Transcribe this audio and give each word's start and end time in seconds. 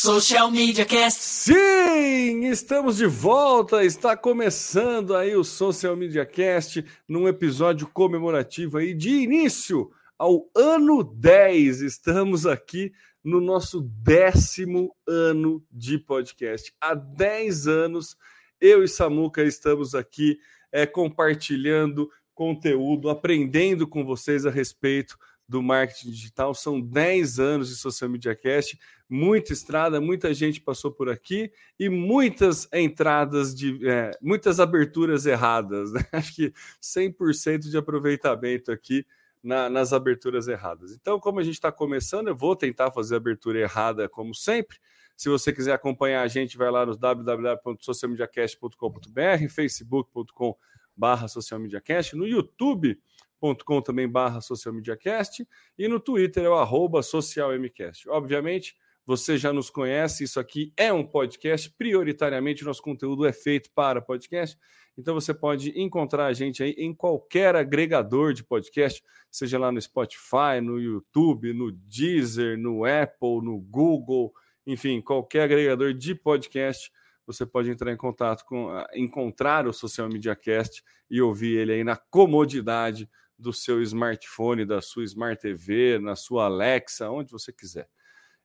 Social 0.00 0.48
Media 0.52 0.86
Cast. 0.86 1.20
Sim, 1.20 2.44
estamos 2.44 2.98
de 2.98 3.06
volta. 3.06 3.84
Está 3.84 4.16
começando 4.16 5.16
aí 5.16 5.34
o 5.34 5.42
Social 5.42 5.96
Media 5.96 6.24
Cast 6.24 6.84
num 7.08 7.26
episódio 7.26 7.84
comemorativo 7.88 8.78
aí 8.78 8.94
de 8.94 9.10
início 9.10 9.90
ao 10.16 10.48
ano 10.54 11.02
10. 11.02 11.80
Estamos 11.80 12.46
aqui 12.46 12.92
no 13.24 13.40
nosso 13.40 13.80
décimo 13.80 14.94
ano 15.04 15.60
de 15.68 15.98
podcast. 15.98 16.72
Há 16.80 16.94
10 16.94 17.66
anos, 17.66 18.16
eu 18.60 18.84
e 18.84 18.88
Samuca 18.88 19.42
estamos 19.42 19.96
aqui 19.96 20.38
é, 20.70 20.86
compartilhando 20.86 22.08
conteúdo, 22.36 23.10
aprendendo 23.10 23.84
com 23.84 24.04
vocês 24.04 24.46
a 24.46 24.50
respeito 24.50 25.18
do 25.48 25.62
marketing 25.62 26.10
digital. 26.10 26.52
São 26.54 26.80
10 26.80 27.40
anos 27.40 27.68
de 27.68 27.76
Social 27.76 28.10
Media 28.10 28.36
Cast, 28.36 28.78
muita 29.08 29.52
estrada, 29.52 30.00
muita 30.00 30.34
gente 30.34 30.60
passou 30.60 30.90
por 30.92 31.08
aqui 31.08 31.50
e 31.78 31.88
muitas 31.88 32.68
entradas 32.72 33.54
de 33.54 33.78
é, 33.88 34.10
muitas 34.20 34.58
aberturas 34.60 35.24
erradas. 35.24 35.92
Né? 35.92 36.04
Acho 36.12 36.34
que 36.34 36.52
100% 36.82 37.70
de 37.70 37.78
aproveitamento 37.78 38.70
aqui 38.70 39.06
na, 39.42 39.70
nas 39.70 39.94
aberturas 39.94 40.48
erradas. 40.48 40.92
Então, 40.92 41.18
como 41.18 41.40
a 41.40 41.42
gente 41.42 41.54
está 41.54 41.72
começando, 41.72 42.28
eu 42.28 42.36
vou 42.36 42.54
tentar 42.54 42.90
fazer 42.90 43.14
a 43.14 43.18
abertura 43.18 43.58
errada, 43.58 44.06
como 44.08 44.34
sempre. 44.34 44.76
Se 45.16 45.28
você 45.28 45.52
quiser 45.52 45.72
acompanhar 45.72 46.22
a 46.22 46.28
gente, 46.28 46.56
vai 46.56 46.70
lá 46.70 46.84
no 46.84 46.96
www.socialmediacast.com.br, 46.96 49.48
facebook.com 49.48 50.56
barra 50.96 51.28
socialmediacast, 51.28 52.16
no 52.16 52.26
YouTube 52.26 52.98
com 53.38 53.80
também 53.80 54.08
barra 54.08 54.40
socialmediacast 54.40 55.46
e 55.78 55.88
no 55.88 56.00
Twitter 56.00 56.44
é 56.44 56.48
o 56.48 56.54
arroba 56.54 57.02
socialmcast. 57.02 58.08
Obviamente, 58.08 58.76
você 59.06 59.38
já 59.38 59.52
nos 59.52 59.70
conhece, 59.70 60.24
isso 60.24 60.38
aqui 60.38 60.70
é 60.76 60.92
um 60.92 61.02
podcast, 61.02 61.70
prioritariamente 61.78 62.62
nosso 62.62 62.82
conteúdo 62.82 63.24
é 63.24 63.32
feito 63.32 63.70
para 63.74 64.02
podcast, 64.02 64.58
então 64.98 65.14
você 65.14 65.32
pode 65.32 65.70
encontrar 65.80 66.26
a 66.26 66.32
gente 66.34 66.62
aí 66.62 66.74
em 66.76 66.92
qualquer 66.92 67.56
agregador 67.56 68.34
de 68.34 68.44
podcast, 68.44 69.02
seja 69.30 69.58
lá 69.58 69.72
no 69.72 69.80
Spotify, 69.80 70.60
no 70.62 70.78
YouTube, 70.78 71.54
no 71.54 71.72
Deezer, 71.72 72.58
no 72.58 72.84
Apple, 72.84 73.40
no 73.42 73.58
Google, 73.58 74.30
enfim, 74.66 75.00
qualquer 75.00 75.44
agregador 75.44 75.94
de 75.94 76.14
podcast, 76.14 76.92
você 77.26 77.46
pode 77.46 77.70
entrar 77.70 77.92
em 77.92 77.96
contato 77.96 78.44
com, 78.44 78.68
encontrar 78.94 79.66
o 79.66 79.72
Social 79.72 80.08
Media 80.08 80.34
Cast 80.34 80.82
e 81.10 81.22
ouvir 81.22 81.58
ele 81.58 81.72
aí 81.72 81.84
na 81.84 81.96
comodidade 81.96 83.08
do 83.38 83.52
seu 83.52 83.80
smartphone, 83.82 84.64
da 84.64 84.80
sua 84.80 85.04
Smart 85.04 85.40
TV, 85.40 85.98
na 85.98 86.16
sua 86.16 86.46
Alexa, 86.46 87.10
onde 87.10 87.30
você 87.30 87.52
quiser. 87.52 87.88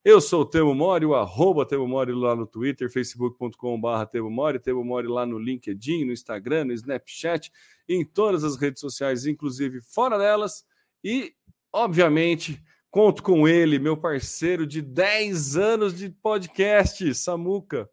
Eu 0.05 0.19
sou 0.19 0.41
o 0.41 0.45
Temo 0.45 0.75
Mori, 0.75 1.05
o 1.05 1.15
arroba 1.15 1.65
Temo 1.65 1.87
Mori 1.87 2.11
lá 2.11 2.35
no 2.35 2.45
Twitter, 2.45 2.91
facebook.com.br 2.91 4.05
Temo 4.11 4.29
Mori, 4.29 4.59
Temo 4.59 4.83
Mori 4.83 5.07
lá 5.07 5.25
no 5.25 5.39
LinkedIn, 5.39 6.03
no 6.03 6.11
Instagram, 6.11 6.65
no 6.65 6.73
Snapchat, 6.73 7.49
em 7.87 8.03
todas 8.03 8.43
as 8.43 8.57
redes 8.57 8.81
sociais, 8.81 9.25
inclusive 9.25 9.79
fora 9.81 10.17
delas. 10.17 10.65
E, 11.01 11.33
obviamente, 11.71 12.61
conto 12.91 13.23
com 13.23 13.47
ele, 13.47 13.79
meu 13.79 13.95
parceiro 13.95 14.67
de 14.67 14.81
10 14.81 15.55
anos 15.55 15.97
de 15.97 16.09
podcast, 16.09 17.15
Samuca. 17.15 17.89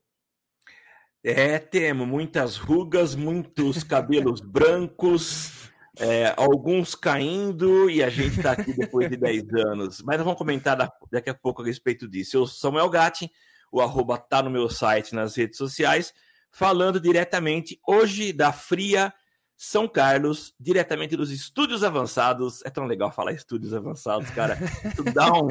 É, 1.22 1.60
Temo, 1.60 2.04
muitas 2.04 2.56
rugas, 2.56 3.14
muitos 3.14 3.84
cabelos 3.84 4.40
brancos, 4.40 5.70
é, 6.00 6.32
alguns 6.36 6.94
caindo 6.94 7.90
e 7.90 8.02
a 8.02 8.08
gente 8.08 8.38
está 8.38 8.52
aqui 8.52 8.72
depois 8.72 9.08
de 9.10 9.16
10 9.16 9.44
anos. 9.66 10.02
Mas 10.02 10.16
nós 10.16 10.24
vamos 10.24 10.38
comentar 10.38 10.76
daqui 11.12 11.28
a 11.28 11.34
pouco 11.34 11.62
a 11.62 11.64
respeito 11.64 12.08
disso. 12.08 12.36
Eu 12.36 12.46
sou 12.46 12.70
Samuel 12.70 12.88
Gatti, 12.88 13.30
o 13.70 13.80
arroba 13.80 14.16
tá 14.16 14.42
no 14.42 14.50
meu 14.50 14.68
site 14.70 15.14
nas 15.14 15.36
redes 15.36 15.58
sociais, 15.58 16.12
falando 16.50 16.98
diretamente 16.98 17.78
hoje 17.86 18.32
da 18.32 18.50
Fria 18.50 19.12
São 19.56 19.86
Carlos, 19.86 20.54
diretamente 20.58 21.16
dos 21.16 21.30
estúdios 21.30 21.84
avançados. 21.84 22.64
É 22.64 22.70
tão 22.70 22.86
legal 22.86 23.12
falar 23.12 23.32
estúdios 23.32 23.74
avançados, 23.74 24.30
cara. 24.30 24.56
Dá 25.14 25.30
um. 25.32 25.48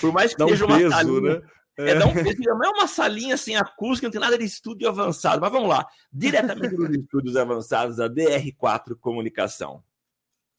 Por 0.00 0.12
mais 0.12 0.32
que 0.32 0.38
Dá 0.38 0.48
seja 0.48 0.66
um 0.66 0.68
uma 0.68 0.78
peso, 0.78 0.90
salinha, 0.90 1.20
né? 1.20 1.42
É, 1.76 1.94
dá 1.94 2.06
um 2.06 2.14
peso, 2.14 2.40
não 2.40 2.64
é 2.64 2.70
uma 2.70 2.86
salinha 2.86 3.34
assim 3.34 3.54
acústica, 3.54 4.06
não 4.06 4.12
tem 4.12 4.20
nada 4.20 4.38
de 4.38 4.44
estúdio 4.44 4.88
avançado. 4.88 5.40
Mas 5.40 5.52
vamos 5.52 5.68
lá, 5.68 5.86
diretamente 6.12 6.74
dos 6.74 6.90
estúdios 6.90 7.36
avançados 7.36 7.96
da 7.96 8.08
DR4 8.08 8.96
Comunicação. 8.98 9.82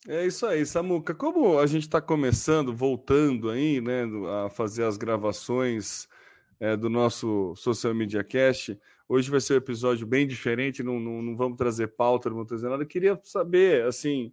É 0.07 0.25
isso 0.25 0.45
aí, 0.45 0.65
Samuca. 0.65 1.13
Como 1.13 1.59
a 1.59 1.65
gente 1.65 1.83
está 1.83 1.99
começando, 1.99 2.73
voltando 2.73 3.49
aí, 3.49 3.81
né, 3.81 4.03
a 4.45 4.49
fazer 4.49 4.83
as 4.83 4.95
gravações 4.95 6.07
é, 6.59 6.77
do 6.77 6.89
nosso 6.89 7.53
Social 7.55 7.93
Media 7.93 8.23
Cast, 8.23 8.79
hoje 9.09 9.29
vai 9.29 9.41
ser 9.41 9.55
um 9.55 9.57
episódio 9.57 10.05
bem 10.05 10.27
diferente, 10.27 10.83
não, 10.83 10.99
não, 10.99 11.21
não 11.21 11.35
vamos 11.35 11.57
trazer 11.57 11.87
pauta, 11.87 12.29
não 12.29 12.37
vamos 12.37 12.49
trazer 12.49 12.69
nada. 12.69 12.83
Eu 12.83 12.87
queria 12.87 13.19
saber, 13.23 13.85
assim, 13.85 14.31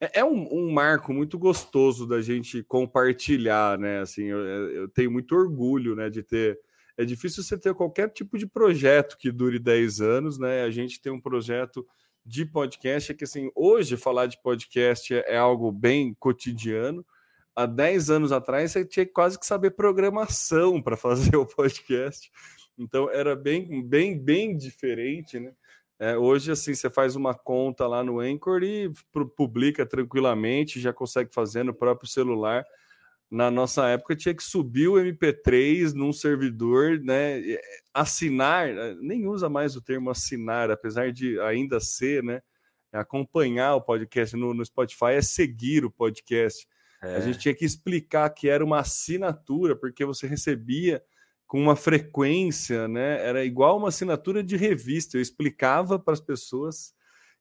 é, 0.00 0.20
é 0.20 0.24
um, 0.24 0.48
um, 0.52 0.70
marco 0.70 1.12
muito 1.12 1.38
gostoso 1.38 2.06
da 2.06 2.20
gente 2.20 2.62
compartilhar, 2.62 3.78
né? 3.78 4.00
Assim, 4.00 4.24
eu, 4.24 4.38
eu, 4.38 4.88
tenho 4.88 5.10
muito 5.10 5.34
orgulho, 5.34 5.96
né, 5.96 6.08
de 6.08 6.22
ter. 6.22 6.58
É 6.96 7.04
difícil 7.04 7.42
você 7.42 7.56
ter 7.56 7.74
qualquer 7.74 8.08
tipo 8.10 8.36
de 8.38 8.46
projeto 8.46 9.16
que 9.18 9.30
dure 9.30 9.58
10 9.58 10.00
anos, 10.00 10.38
né? 10.38 10.62
A 10.62 10.70
gente 10.70 11.00
tem 11.00 11.12
um 11.12 11.20
projeto 11.20 11.86
de 12.24 12.44
podcast, 12.44 13.12
é 13.12 13.14
que 13.14 13.24
assim, 13.24 13.50
hoje 13.54 13.96
falar 13.96 14.26
de 14.26 14.40
podcast 14.42 15.14
é, 15.14 15.24
é 15.34 15.38
algo 15.38 15.72
bem 15.72 16.14
cotidiano. 16.18 17.04
Há 17.54 17.66
10 17.66 18.10
anos 18.10 18.32
atrás 18.32 18.72
você 18.72 18.84
tinha 18.84 19.06
quase 19.06 19.38
que 19.38 19.46
saber 19.46 19.70
programação 19.72 20.82
para 20.82 20.94
fazer 20.98 21.36
o 21.36 21.46
podcast. 21.46 22.30
Então 22.76 23.10
era 23.10 23.34
bem, 23.34 23.82
bem, 23.82 24.18
bem 24.18 24.56
diferente, 24.56 25.40
né? 25.40 25.52
É, 26.00 26.16
hoje, 26.16 26.52
assim, 26.52 26.74
você 26.74 26.88
faz 26.88 27.16
uma 27.16 27.34
conta 27.34 27.86
lá 27.86 28.04
no 28.04 28.20
Anchor 28.20 28.62
e 28.62 28.92
publica 29.36 29.84
tranquilamente, 29.84 30.80
já 30.80 30.92
consegue 30.92 31.34
fazer 31.34 31.64
no 31.64 31.74
próprio 31.74 32.08
celular. 32.08 32.64
Na 33.28 33.50
nossa 33.50 33.86
época, 33.88 34.14
tinha 34.14 34.34
que 34.34 34.42
subir 34.42 34.88
o 34.88 34.94
MP3 34.94 35.92
num 35.92 36.12
servidor, 36.12 37.00
né? 37.00 37.42
Assinar, 37.92 38.68
eh, 38.68 38.96
nem 39.00 39.26
usa 39.26 39.48
mais 39.48 39.76
o 39.76 39.82
termo 39.82 40.08
assinar, 40.08 40.70
apesar 40.70 41.12
de 41.12 41.38
ainda 41.40 41.80
ser, 41.80 42.22
né? 42.22 42.40
Acompanhar 42.92 43.74
o 43.74 43.82
podcast 43.82 44.34
no, 44.36 44.54
no 44.54 44.64
Spotify 44.64 45.12
é 45.16 45.22
seguir 45.22 45.84
o 45.84 45.90
podcast. 45.90 46.66
É. 47.02 47.16
A 47.16 47.20
gente 47.20 47.38
tinha 47.38 47.54
que 47.54 47.64
explicar 47.64 48.30
que 48.30 48.48
era 48.48 48.64
uma 48.64 48.78
assinatura, 48.80 49.76
porque 49.76 50.04
você 50.04 50.26
recebia 50.26 51.02
com 51.48 51.58
uma 51.58 51.74
frequência, 51.74 52.86
né? 52.86 53.26
Era 53.26 53.42
igual 53.42 53.78
uma 53.78 53.88
assinatura 53.88 54.44
de 54.44 54.54
revista. 54.54 55.16
Eu 55.16 55.22
explicava 55.22 55.98
para 55.98 56.12
as 56.12 56.20
pessoas 56.20 56.94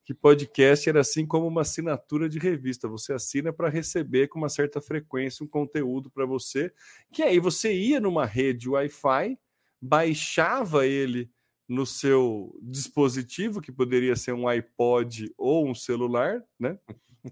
que 0.06 0.13
podcast 0.13 0.88
era 0.88 1.01
assim 1.01 1.25
como 1.25 1.45
uma 1.45 1.62
assinatura 1.62 2.29
de 2.29 2.40
revista. 2.40 2.88
Você 2.88 3.12
assina 3.12 3.51
para 3.51 3.68
receber 3.68 4.29
com 4.29 4.40
uma 4.40 4.47
certa 4.47 4.79
frequência 4.79 5.44
um 5.44 5.47
conteúdo 5.47 6.09
para 6.09 6.25
você, 6.25 6.72
que 7.12 7.22
aí 7.22 7.38
você 7.38 7.73
ia 7.73 8.00
numa 8.00 8.25
rede 8.25 8.69
Wi-Fi, 8.69 9.38
baixava 9.81 10.88
ele 10.88 11.29
no 11.68 11.85
seu 11.85 12.57
dispositivo, 12.62 13.59
que 13.59 13.74
poderia 13.74 14.16
ser 14.16 14.31
um 14.31 14.47
iPod 14.47 15.34
ou 15.38 15.68
um 15.68 15.75
celular, 15.75 16.41
né? 16.57 16.79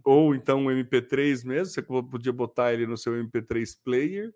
ou 0.04 0.36
então 0.36 0.66
um 0.66 0.66
MP3 0.66 1.46
mesmo, 1.46 1.74
você 1.74 1.82
podia 1.82 2.34
botar 2.34 2.74
ele 2.74 2.86
no 2.86 2.98
seu 2.98 3.14
MP3 3.14 3.78
player 3.82 4.34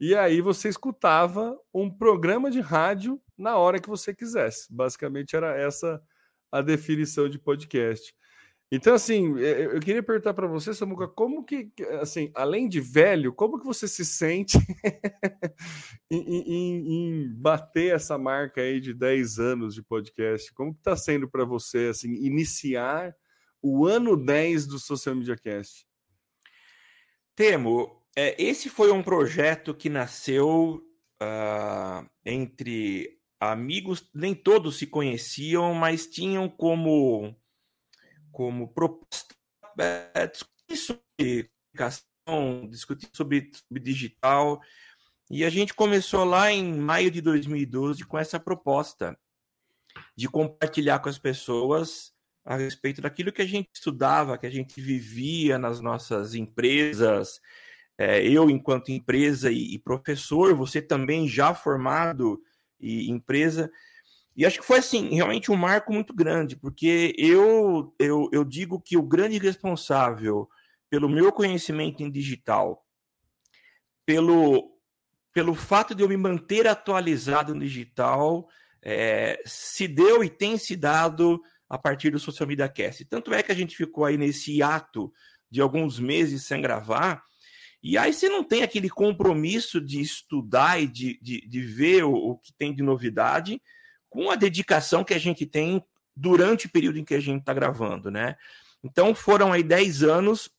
e 0.00 0.14
aí 0.14 0.40
você 0.40 0.68
escutava 0.68 1.58
um 1.72 1.90
programa 1.90 2.50
de 2.50 2.60
rádio 2.60 3.20
na 3.36 3.56
hora 3.56 3.80
que 3.80 3.88
você 3.88 4.14
quisesse. 4.14 4.72
Basicamente 4.72 5.34
era 5.34 5.56
essa 5.56 6.02
a 6.50 6.62
definição 6.62 7.28
de 7.28 7.38
podcast. 7.38 8.14
Então, 8.70 8.94
assim, 8.94 9.38
eu 9.38 9.80
queria 9.80 10.02
perguntar 10.02 10.34
para 10.34 10.46
você, 10.46 10.74
Samuca, 10.74 11.08
como 11.08 11.42
que, 11.42 11.72
assim, 12.02 12.30
além 12.34 12.68
de 12.68 12.80
velho, 12.80 13.32
como 13.32 13.58
que 13.58 13.64
você 13.64 13.88
se 13.88 14.04
sente 14.04 14.58
em, 16.10 16.18
em, 16.18 16.92
em, 16.92 17.34
bater 17.34 17.94
essa 17.94 18.18
marca 18.18 18.60
aí 18.60 18.78
de 18.78 18.92
10 18.92 19.38
anos 19.38 19.74
de 19.74 19.82
podcast? 19.82 20.52
Como 20.52 20.74
que 20.74 20.80
está 20.80 20.94
sendo 20.94 21.26
para 21.26 21.46
você, 21.46 21.88
assim, 21.90 22.12
iniciar 22.12 23.16
o 23.62 23.86
ano 23.86 24.14
10 24.14 24.66
do 24.66 24.78
Social 24.78 25.16
Media 25.16 25.36
Cast? 25.36 25.86
Temo, 27.34 27.97
é, 28.18 28.34
esse 28.36 28.68
foi 28.68 28.90
um 28.90 29.00
projeto 29.00 29.72
que 29.72 29.88
nasceu 29.88 30.82
uh, 31.22 32.10
entre 32.26 33.16
amigos, 33.38 34.10
nem 34.12 34.34
todos 34.34 34.76
se 34.76 34.88
conheciam, 34.88 35.72
mas 35.72 36.08
tinham 36.08 36.48
como, 36.48 37.32
como 38.32 38.74
proposta 38.74 39.32
é, 39.78 40.26
discutir 40.26 40.76
sobre 40.76 41.50
comunicação, 41.76 42.68
discutir 42.68 43.08
sobre, 43.12 43.52
sobre 43.54 43.80
digital. 43.84 44.60
E 45.30 45.44
a 45.44 45.50
gente 45.50 45.72
começou 45.72 46.24
lá 46.24 46.50
em 46.50 46.76
maio 46.76 47.12
de 47.12 47.20
2012 47.20 48.04
com 48.04 48.18
essa 48.18 48.40
proposta 48.40 49.16
de 50.16 50.28
compartilhar 50.28 50.98
com 50.98 51.08
as 51.08 51.18
pessoas 51.18 52.12
a 52.44 52.56
respeito 52.56 53.00
daquilo 53.00 53.30
que 53.30 53.42
a 53.42 53.46
gente 53.46 53.68
estudava, 53.72 54.36
que 54.36 54.46
a 54.46 54.50
gente 54.50 54.80
vivia 54.80 55.56
nas 55.56 55.80
nossas 55.80 56.34
empresas, 56.34 57.40
é, 57.98 58.24
eu 58.24 58.48
enquanto 58.48 58.92
empresa 58.92 59.50
e, 59.50 59.74
e, 59.74 59.78
professor, 59.78 60.54
você 60.54 60.80
também 60.80 61.26
já 61.26 61.52
formado 61.52 62.40
e 62.80 63.10
empresa. 63.10 63.70
E 64.36 64.46
acho 64.46 64.60
que 64.60 64.66
foi 64.66 64.78
assim, 64.78 65.12
realmente 65.12 65.50
um 65.50 65.56
marco 65.56 65.92
muito 65.92 66.14
grande, 66.14 66.54
porque 66.54 67.12
eu, 67.18 67.92
eu, 67.98 68.30
eu 68.32 68.44
digo 68.44 68.80
que 68.80 68.96
o 68.96 69.02
grande 69.02 69.36
responsável 69.36 70.48
pelo 70.88 71.08
meu 71.08 71.32
conhecimento 71.32 72.02
em 72.02 72.10
digital, 72.10 72.86
pelo, 74.06 74.78
pelo 75.32 75.54
fato 75.54 75.92
de 75.92 76.02
eu 76.04 76.08
me 76.08 76.16
manter 76.16 76.68
atualizado 76.68 77.52
no 77.52 77.60
digital, 77.60 78.48
é, 78.80 79.42
se 79.44 79.88
deu 79.88 80.22
e 80.22 80.30
tem 80.30 80.56
se 80.56 80.76
dado 80.76 81.42
a 81.68 81.76
partir 81.76 82.10
do 82.10 82.18
Social 82.18 82.46
Media 82.46 82.68
Cast. 82.68 83.04
Tanto 83.06 83.34
é 83.34 83.42
que 83.42 83.52
a 83.52 83.54
gente 83.54 83.76
ficou 83.76 84.04
aí 84.04 84.16
nesse 84.16 84.62
ato 84.62 85.12
de 85.50 85.60
alguns 85.60 85.98
meses 85.98 86.46
sem 86.46 86.62
gravar, 86.62 87.22
e 87.82 87.96
aí 87.96 88.12
você 88.12 88.28
não 88.28 88.42
tem 88.42 88.62
aquele 88.62 88.90
compromisso 88.90 89.80
de 89.80 90.00
estudar 90.00 90.80
e 90.80 90.86
de, 90.86 91.18
de, 91.22 91.46
de 91.46 91.60
ver 91.60 92.04
o, 92.04 92.12
o, 92.12 92.38
que 92.38 92.52
tem 92.52 92.74
de 92.74 92.82
novidade 92.82 93.60
com 94.10 94.30
a 94.30 94.34
dedicação 94.34 95.04
que 95.04 95.14
a 95.14 95.18
gente 95.18 95.46
tem 95.46 95.82
durante 96.14 96.66
o 96.66 96.70
período 96.70 96.98
em 96.98 97.04
que 97.04 97.14
a 97.14 97.20
gente 97.20 97.40
está 97.40 97.54
gravando, 97.54 98.10
né? 98.10 98.36
Então 98.82 99.14
foram 99.14 99.52
aí 99.52 99.62
10 99.62 100.02
anos 100.02 100.50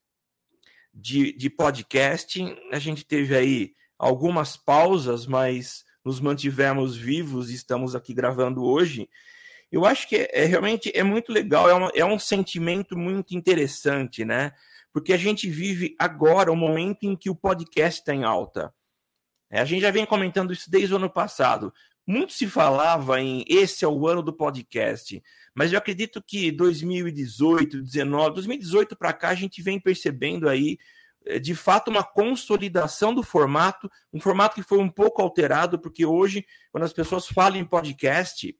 de, 0.93 1.33
de 1.33 1.49
podcast. 1.49 2.41
A 2.71 2.79
gente 2.79 3.05
teve 3.05 3.35
aí 3.35 3.73
algumas 3.97 4.55
pausas, 4.55 5.25
mas 5.25 5.83
nos 6.03 6.21
mantivemos 6.21 6.95
vivos 6.95 7.49
e 7.49 7.55
estamos 7.55 7.95
aqui 7.95 8.13
gravando 8.13 8.63
hoje. 8.63 9.09
Eu 9.71 9.85
acho 9.85 10.07
que 10.07 10.15
é, 10.15 10.29
é 10.31 10.45
realmente 10.45 10.91
é 10.95 11.03
muito 11.03 11.31
legal, 11.31 11.69
é, 11.69 11.73
uma, 11.73 11.91
é 11.93 12.05
um 12.05 12.17
sentimento 12.17 12.97
muito 12.97 13.35
interessante, 13.35 14.23
né? 14.23 14.53
Porque 14.93 15.13
a 15.13 15.17
gente 15.17 15.49
vive 15.49 15.95
agora 15.99 16.51
o 16.51 16.55
momento 16.55 17.03
em 17.03 17.15
que 17.15 17.29
o 17.29 17.35
podcast 17.35 18.01
está 18.01 18.13
em 18.13 18.23
alta. 18.23 18.73
É, 19.49 19.59
a 19.59 19.65
gente 19.65 19.81
já 19.81 19.91
vem 19.91 20.05
comentando 20.05 20.53
isso 20.53 20.69
desde 20.69 20.93
o 20.93 20.97
ano 20.97 21.09
passado. 21.09 21.73
Muito 22.05 22.33
se 22.33 22.47
falava 22.47 23.21
em 23.21 23.45
esse 23.47 23.85
é 23.85 23.87
o 23.87 24.07
ano 24.07 24.23
do 24.23 24.33
podcast, 24.33 25.21
mas 25.53 25.71
eu 25.71 25.77
acredito 25.77 26.23
que 26.25 26.51
2018, 26.51 27.83
19, 27.83 28.33
2018 28.33 28.95
para 28.95 29.13
cá 29.13 29.29
a 29.29 29.35
gente 29.35 29.61
vem 29.61 29.79
percebendo 29.79 30.49
aí 30.49 30.77
é, 31.25 31.37
de 31.37 31.53
fato 31.53 31.89
uma 31.89 32.03
consolidação 32.03 33.13
do 33.13 33.21
formato, 33.21 33.89
um 34.11 34.19
formato 34.19 34.55
que 34.55 34.63
foi 34.63 34.79
um 34.79 34.89
pouco 34.89 35.21
alterado, 35.21 35.77
porque 35.77 36.05
hoje, 36.05 36.45
quando 36.71 36.83
as 36.83 36.93
pessoas 36.93 37.27
falam 37.27 37.59
em 37.59 37.65
podcast, 37.65 38.57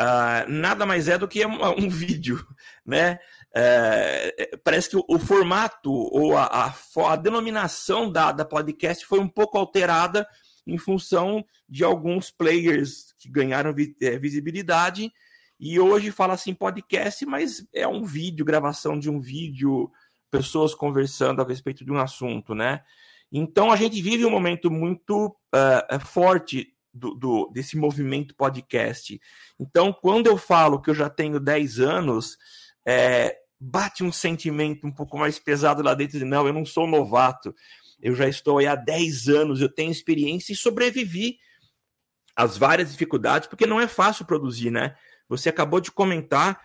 uh, 0.00 0.50
nada 0.50 0.86
mais 0.86 1.08
é 1.08 1.16
do 1.16 1.28
que 1.28 1.44
um, 1.46 1.62
um 1.78 1.88
vídeo, 1.90 2.44
né? 2.84 3.18
É, 3.54 4.34
é, 4.38 4.56
parece 4.56 4.90
que 4.90 4.96
o, 4.96 5.04
o, 5.06 5.18
formato 5.18 5.92
ou 5.92 6.36
a, 6.36 6.44
a, 6.44 7.12
a 7.12 7.16
denominação 7.16 8.10
da, 8.10 8.32
da 8.32 8.46
podcast 8.46 9.04
foi 9.04 9.18
um 9.18 9.28
pouco 9.28 9.58
alterada 9.58 10.26
em 10.66 10.78
função 10.78 11.44
de 11.68 11.84
alguns 11.84 12.30
players 12.30 13.14
que 13.18 13.28
ganharam 13.28 13.74
vi, 13.74 13.94
é, 14.00 14.18
visibilidade 14.18 15.12
e 15.60 15.78
hoje 15.78 16.10
fala 16.10 16.34
assim 16.34 16.54
podcast, 16.54 17.24
mas 17.26 17.66
é 17.74 17.86
um 17.86 18.04
vídeo, 18.04 18.44
gravação 18.44 18.98
de 18.98 19.10
um 19.10 19.20
vídeo, 19.20 19.92
pessoas 20.30 20.74
conversando 20.74 21.42
a 21.42 21.46
respeito 21.46 21.84
de 21.84 21.92
um 21.92 21.98
assunto, 21.98 22.54
né? 22.54 22.82
Então 23.30 23.70
a 23.70 23.76
gente 23.76 24.00
vive 24.02 24.24
um 24.24 24.30
momento 24.30 24.70
muito 24.70 25.26
uh, 25.28 26.00
forte 26.00 26.74
do, 26.92 27.14
do, 27.14 27.50
desse 27.52 27.76
movimento 27.76 28.34
podcast. 28.34 29.20
Então, 29.58 29.92
quando 29.92 30.26
eu 30.26 30.36
falo 30.36 30.80
que 30.80 30.90
eu 30.90 30.94
já 30.94 31.08
tenho 31.08 31.38
10 31.38 31.80
anos, 31.80 32.36
é, 32.84 33.38
bate 33.64 34.02
um 34.02 34.10
sentimento 34.10 34.84
um 34.86 34.90
pouco 34.90 35.16
mais 35.16 35.38
pesado 35.38 35.82
lá 35.82 35.94
dentro 35.94 36.18
de 36.18 36.24
não, 36.24 36.46
eu 36.46 36.52
não 36.52 36.66
sou 36.66 36.84
novato, 36.84 37.54
eu 38.00 38.12
já 38.14 38.28
estou 38.28 38.58
aí 38.58 38.66
há 38.66 38.74
10 38.74 39.28
anos, 39.28 39.60
eu 39.60 39.68
tenho 39.68 39.92
experiência 39.92 40.52
e 40.52 40.56
sobrevivi 40.56 41.38
às 42.34 42.56
várias 42.56 42.90
dificuldades, 42.90 43.46
porque 43.46 43.66
não 43.66 43.80
é 43.80 43.86
fácil 43.86 44.24
produzir, 44.24 44.70
né? 44.70 44.96
Você 45.28 45.48
acabou 45.48 45.80
de 45.80 45.92
comentar 45.92 46.60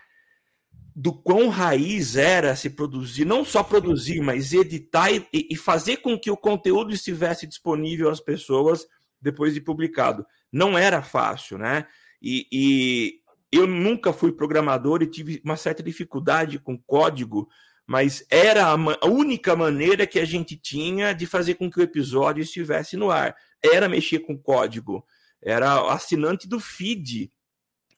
do 0.96 1.12
quão 1.12 1.48
raiz 1.48 2.16
era 2.16 2.56
se 2.56 2.68
produzir, 2.68 3.24
não 3.24 3.44
só 3.44 3.62
produzir, 3.62 4.20
mas 4.20 4.52
editar 4.52 5.12
e, 5.12 5.24
e 5.32 5.54
fazer 5.54 5.98
com 5.98 6.18
que 6.18 6.32
o 6.32 6.36
conteúdo 6.36 6.92
estivesse 6.92 7.46
disponível 7.46 8.10
às 8.10 8.18
pessoas 8.18 8.84
depois 9.20 9.54
de 9.54 9.60
publicado. 9.60 10.26
Não 10.50 10.76
era 10.76 11.00
fácil, 11.00 11.58
né? 11.58 11.86
E, 12.20 12.48
e 12.50 13.20
eu 13.50 13.66
nunca 13.66 14.12
fui 14.12 14.32
programador 14.32 15.02
e 15.02 15.06
tive 15.06 15.40
uma 15.44 15.56
certa 15.56 15.82
dificuldade 15.82 16.58
com 16.58 16.78
código, 16.78 17.48
mas 17.86 18.24
era 18.30 18.66
a, 18.66 19.06
única 19.06 19.56
maneira 19.56 20.06
que 20.06 20.18
a 20.18 20.24
gente 20.24 20.56
tinha 20.56 21.14
de 21.14 21.26
fazer 21.26 21.54
com 21.54 21.70
que 21.70 21.80
o 21.80 21.82
episódio 21.82 22.42
estivesse 22.42 22.96
no 22.96 23.10
ar. 23.10 23.34
Era 23.64 23.88
mexer 23.88 24.20
com 24.20 24.36
código. 24.36 25.04
Era 25.40 25.90
assinante 25.90 26.46
do 26.46 26.60
feed, 26.60 27.32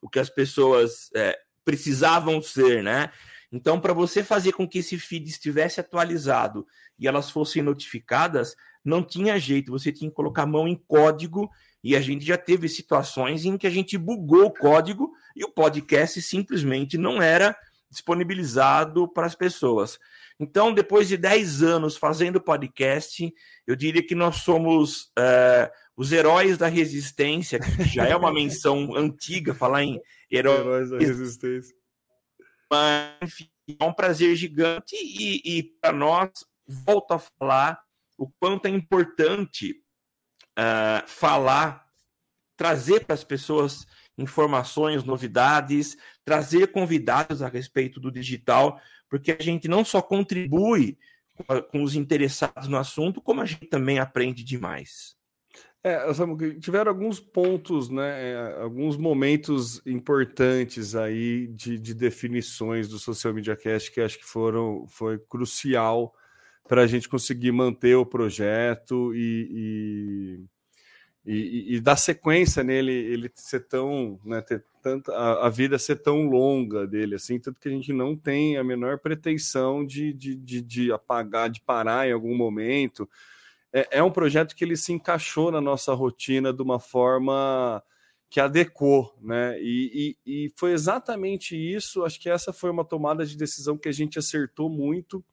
o 0.01 0.09
que 0.09 0.21
as 0.21 0.31
pessoas 0.31 1.11
é, 1.15 1.37
precisavam 1.65 2.41
ser, 2.41 2.85
né? 2.85 3.11
Então, 3.51 3.81
para 3.81 3.93
você 3.93 4.23
fazer 4.23 4.53
com 4.53 4.69
que 4.69 4.79
esse 4.79 4.97
feed 4.97 5.29
estivesse 5.29 5.81
atualizado 5.81 6.65
e 6.97 7.09
elas 7.09 7.29
fossem 7.29 7.63
notificadas, 7.63 8.55
não 8.85 9.03
tinha 9.03 9.41
jeito, 9.41 9.73
você 9.73 9.91
tinha 9.91 10.09
que 10.09 10.15
colocar 10.15 10.43
a 10.43 10.47
mão 10.47 10.69
em 10.69 10.77
código 10.77 11.51
e 11.83 11.97
a 11.97 12.01
gente 12.01 12.25
já 12.25 12.37
teve 12.37 12.69
situações 12.69 13.45
em 13.45 13.57
que 13.57 13.67
a 13.67 13.71
gente 13.71 13.97
bugou 13.97 14.47
o 14.47 14.53
código 14.53 15.13
e 15.35 15.45
o 15.45 15.51
podcast 15.51 16.21
simplesmente 16.21 16.99
não 16.99 17.23
era 17.23 17.57
disponibilizado 17.91 19.09
para 19.09 19.27
as 19.27 19.35
pessoas. 19.35 19.99
Então, 20.39 20.73
depois 20.73 21.09
de 21.09 21.17
10 21.17 21.63
anos 21.63 21.97
fazendo 21.97 22.41
podcast, 22.41 23.33
eu 23.67 23.77
diria 23.77 24.03
que 24.03 24.15
nós 24.15 24.37
somos 24.37 25.11
é, 25.19 25.71
os 25.97 26.13
heróis 26.13 26.57
da 26.57 26.67
resistência, 26.67 27.59
que 27.59 27.85
já 27.85 28.07
é 28.07 28.17
uma 28.17 28.33
menção 28.33 28.95
antiga 28.97 29.53
falar 29.53 29.83
em 29.83 30.01
heróis, 30.31 30.61
heróis 30.61 30.91
da 30.91 30.99
resistência. 30.99 31.77
Mas, 32.71 33.17
enfim, 33.23 33.51
é 33.79 33.85
um 33.85 33.93
prazer 33.93 34.35
gigante 34.37 34.95
e, 34.97 35.59
e 35.59 35.63
para 35.63 35.93
nós, 35.93 36.31
volto 36.67 37.13
a 37.13 37.19
falar 37.19 37.79
o 38.17 38.31
quanto 38.41 38.67
é 38.67 38.71
importante 38.71 39.75
uh, 40.61 41.09
falar, 41.09 41.87
trazer 42.57 43.07
para 43.07 43.15
as 43.15 43.25
pessoas 43.25 43.87
informações, 44.19 45.03
novidades, 45.03 45.97
trazer 46.25 46.69
convidados 46.69 47.41
a 47.41 47.49
respeito 47.49 47.99
do 47.99 48.11
digital, 48.13 48.79
porque 49.09 49.33
a 49.33 49.43
gente 49.43 49.67
não 49.67 49.85
só 49.85 50.03
contribui 50.03 50.99
com 51.71 51.83
os 51.83 51.95
interessados 51.95 52.69
no 52.69 52.77
assunto, 52.77 53.23
como 53.23 53.41
a 53.41 53.47
gente 53.47 53.67
também 53.67 53.99
aprende 53.99 54.45
demais. 54.45 55.17
É, 55.83 55.99
tiveram 56.61 56.91
alguns 56.91 57.19
pontos, 57.19 57.89
né, 57.89 58.33
é, 58.33 58.61
alguns 58.61 58.99
momentos 58.99 59.81
importantes 59.87 60.95
aí 60.95 61.47
de, 61.47 61.79
de 61.79 61.95
definições 61.95 62.87
do 62.87 62.99
Social 62.99 63.33
Media 63.33 63.57
Cast 63.57 63.91
que 63.91 64.03
acho 64.03 64.19
que 64.19 64.27
foram 64.27 64.87
foi 64.87 65.19
crucial 65.19 66.15
para 66.69 66.83
a 66.83 66.87
gente 66.87 67.09
conseguir 67.09 67.51
manter 67.51 67.95
o 67.95 68.05
projeto 68.05 69.15
e, 69.15 69.49
e, 69.51 70.45
e, 71.33 71.77
e, 71.77 71.81
dar 71.81 71.97
sequência 71.97 72.65
nele, 72.65 72.93
ele 72.93 73.31
ser 73.37 73.61
tão, 73.61 74.19
né, 74.25 74.41
ter 74.41 74.65
tanta, 74.83 75.13
a, 75.13 75.47
a, 75.47 75.49
vida 75.49 75.79
ser 75.79 75.97
tão 75.97 76.29
longa 76.29 76.89
dele, 76.89 77.15
assim, 77.15 77.39
tanto 77.39 77.61
que 77.61 77.69
a 77.69 77.73
gente 77.73 77.93
não 77.93 78.17
tem 78.17 78.57
a 78.57 78.65
menor 78.65 78.99
pretensão 78.99 79.87
de, 79.87 80.13
de, 80.13 80.35
de, 80.35 80.61
de 80.61 80.93
apagar, 80.93 81.49
de 81.49 81.61
parar 81.61 82.09
em 82.09 82.13
algum 82.13 82.37
momento. 82.37 83.09
É, 83.73 83.99
é 83.99 84.03
um 84.03 84.11
projeto 84.11 84.57
que 84.57 84.65
ele 84.65 84.77
se 84.77 84.93
encaixou 84.93 85.53
na 85.53 85.61
nossa 85.61 85.95
rotina 85.95 86.53
de 86.53 86.63
uma 86.63 86.81
forma 86.81 87.81
que 88.29 88.41
adequou, 88.41 89.17
né? 89.21 89.57
E, 89.61 90.17
e, 90.27 90.45
e, 90.47 90.53
foi 90.57 90.73
exatamente 90.73 91.57
isso. 91.57 92.05
Acho 92.05 92.21
que 92.21 92.31
essa 92.31 92.53
foi 92.53 92.71
uma 92.71 92.85
tomada 92.85 93.25
de 93.25 93.37
decisão 93.37 93.77
que 93.79 93.89
a 93.89 93.93
gente 93.93 94.19
acertou 94.19 94.69
muito 94.69 95.25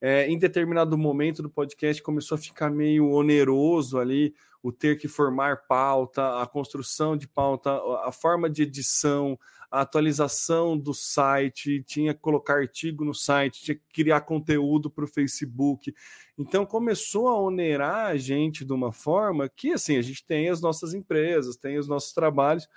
é, 0.00 0.26
em 0.28 0.38
determinado 0.38 0.96
momento 0.96 1.42
do 1.42 1.50
podcast 1.50 2.02
começou 2.02 2.36
a 2.36 2.38
ficar 2.38 2.70
meio 2.70 3.10
oneroso 3.10 3.98
ali 3.98 4.34
o 4.62 4.70
ter 4.70 4.98
que 4.98 5.08
formar 5.08 5.66
pauta, 5.66 6.40
a 6.40 6.46
construção 6.46 7.16
de 7.16 7.26
pauta, 7.26 7.70
a 8.04 8.12
forma 8.12 8.48
de 8.48 8.62
edição, 8.62 9.38
a 9.70 9.82
atualização 9.82 10.76
do 10.76 10.92
site, 10.92 11.82
tinha 11.86 12.12
que 12.12 12.20
colocar 12.20 12.54
artigo 12.54 13.04
no 13.04 13.14
site, 13.14 13.62
tinha 13.62 13.74
que 13.74 13.84
criar 13.92 14.20
conteúdo 14.22 14.90
para 14.90 15.04
o 15.04 15.08
Facebook. 15.08 15.94
Então 16.36 16.66
começou 16.66 17.28
a 17.28 17.40
onerar 17.40 18.06
a 18.06 18.16
gente 18.16 18.64
de 18.64 18.72
uma 18.72 18.92
forma 18.92 19.48
que 19.48 19.72
assim 19.72 19.96
a 19.96 20.02
gente 20.02 20.26
tem 20.26 20.48
as 20.48 20.60
nossas 20.60 20.92
empresas, 20.92 21.56
tem 21.56 21.78
os 21.78 21.88
nossos 21.88 22.12
trabalhos. 22.12 22.68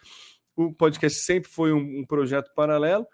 O 0.55 0.71
podcast 0.71 1.19
sempre 1.19 1.49
foi 1.49 1.73
um, 1.73 1.99
um 1.99 2.05
projeto 2.05 2.53
paralelo 2.55 3.05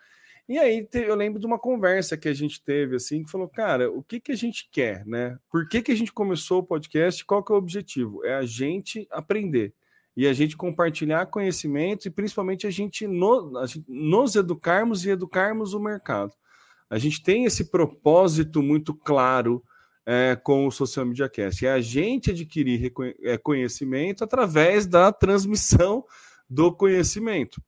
e 0.49 0.57
aí 0.57 0.87
eu 0.93 1.15
lembro 1.15 1.39
de 1.39 1.45
uma 1.45 1.59
conversa 1.59 2.17
que 2.17 2.27
a 2.27 2.33
gente 2.33 2.59
teve 2.63 2.95
assim, 2.95 3.23
que 3.23 3.29
falou, 3.29 3.47
cara, 3.47 3.91
o 3.91 4.01
que 4.01 4.19
que 4.19 4.31
a 4.31 4.35
gente 4.35 4.67
quer, 4.71 5.05
né? 5.05 5.37
Por 5.47 5.69
que 5.69 5.79
que 5.79 5.91
a 5.91 5.95
gente 5.95 6.11
começou 6.11 6.59
o 6.59 6.65
podcast? 6.65 7.23
Qual 7.23 7.43
que 7.43 7.51
é 7.51 7.55
o 7.55 7.59
objetivo? 7.59 8.25
É 8.25 8.33
a 8.33 8.43
gente 8.43 9.07
aprender 9.11 9.75
e 10.17 10.25
a 10.25 10.33
gente 10.33 10.57
compartilhar 10.57 11.27
conhecimento 11.27 12.07
e 12.07 12.11
principalmente 12.11 12.65
a 12.65 12.71
gente, 12.71 13.05
no, 13.05 13.59
a 13.59 13.67
gente 13.67 13.85
nos 13.87 14.35
educarmos 14.35 15.05
e 15.05 15.11
educarmos 15.11 15.75
o 15.75 15.79
mercado. 15.79 16.33
A 16.89 16.97
gente 16.97 17.21
tem 17.21 17.45
esse 17.45 17.69
propósito 17.69 18.63
muito 18.63 18.95
claro 18.95 19.63
é, 20.03 20.35
com 20.35 20.65
o 20.65 20.71
Social 20.71 21.05
Media 21.05 21.29
Cast. 21.29 21.63
É 21.63 21.71
a 21.71 21.79
gente 21.79 22.31
adquirir 22.31 22.91
é, 23.21 23.37
conhecimento 23.37 24.23
através 24.23 24.87
da 24.87 25.11
transmissão 25.11 26.03
do 26.49 26.73
conhecimento. 26.73 27.61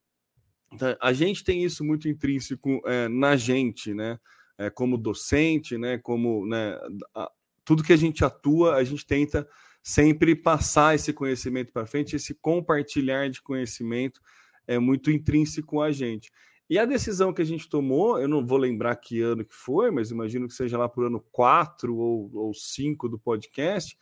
Então, 0.74 0.96
a 1.02 1.14
gente 1.14 1.44
tem 1.44 1.64
isso 1.64 1.84
muito 1.84 2.08
intrínseco 2.08 2.82
é, 2.86 3.08
na 3.08 3.36
gente, 3.36 3.94
né? 3.94 4.20
É, 4.58 4.70
como 4.70 4.98
docente, 4.98 5.78
né? 5.78 5.98
Como 5.98 6.46
né, 6.46 6.78
a, 7.16 7.30
tudo 7.66 7.84
que 7.84 7.94
a 7.94 7.98
gente 7.98 8.24
atua, 8.24 8.76
a 8.76 8.84
gente 8.84 9.06
tenta 9.06 9.48
sempre 9.84 10.36
passar 10.36 10.96
esse 10.96 11.12
conhecimento 11.12 11.74
para 11.74 11.88
frente, 11.88 12.16
esse 12.16 12.36
compartilhar 12.36 13.30
de 13.30 13.42
conhecimento 13.42 14.22
é 14.68 14.78
muito 14.78 15.12
intrínseco 15.12 15.82
a 15.82 15.92
gente. 15.92 16.32
E 16.70 16.80
a 16.80 16.86
decisão 16.86 17.34
que 17.34 17.42
a 17.42 17.46
gente 17.46 17.68
tomou, 17.68 18.18
eu 18.18 18.30
não 18.30 18.46
vou 18.46 18.58
lembrar 18.58 18.96
que 18.96 19.20
ano 19.22 19.44
que 19.44 19.54
foi, 19.54 19.92
mas 19.92 20.10
imagino 20.10 20.48
que 20.48 20.54
seja 20.54 20.78
lá 20.78 20.88
por 20.88 21.06
ano 21.06 21.20
4 21.32 21.94
ou, 21.94 22.32
ou 22.34 22.54
5 22.54 23.10
do 23.10 23.20
podcast, 23.20 23.98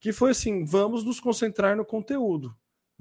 que 0.00 0.12
foi 0.12 0.30
assim: 0.32 0.64
vamos 0.64 1.04
nos 1.04 1.20
concentrar 1.20 1.76
no 1.76 1.84
conteúdo. 1.84 2.52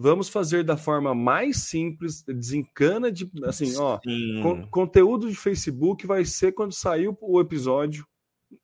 Vamos 0.01 0.29
fazer 0.29 0.63
da 0.63 0.77
forma 0.77 1.13
mais 1.13 1.57
simples, 1.57 2.23
desencana 2.23 3.11
de 3.11 3.29
assim, 3.43 3.75
ó, 3.75 3.99
con 4.41 4.65
conteúdo 4.67 5.29
de 5.29 5.35
Facebook 5.35 6.07
vai 6.07 6.23
ser 6.23 6.53
quando 6.53 6.71
saiu 6.71 7.17
o 7.19 7.41
episódio, 7.41 8.07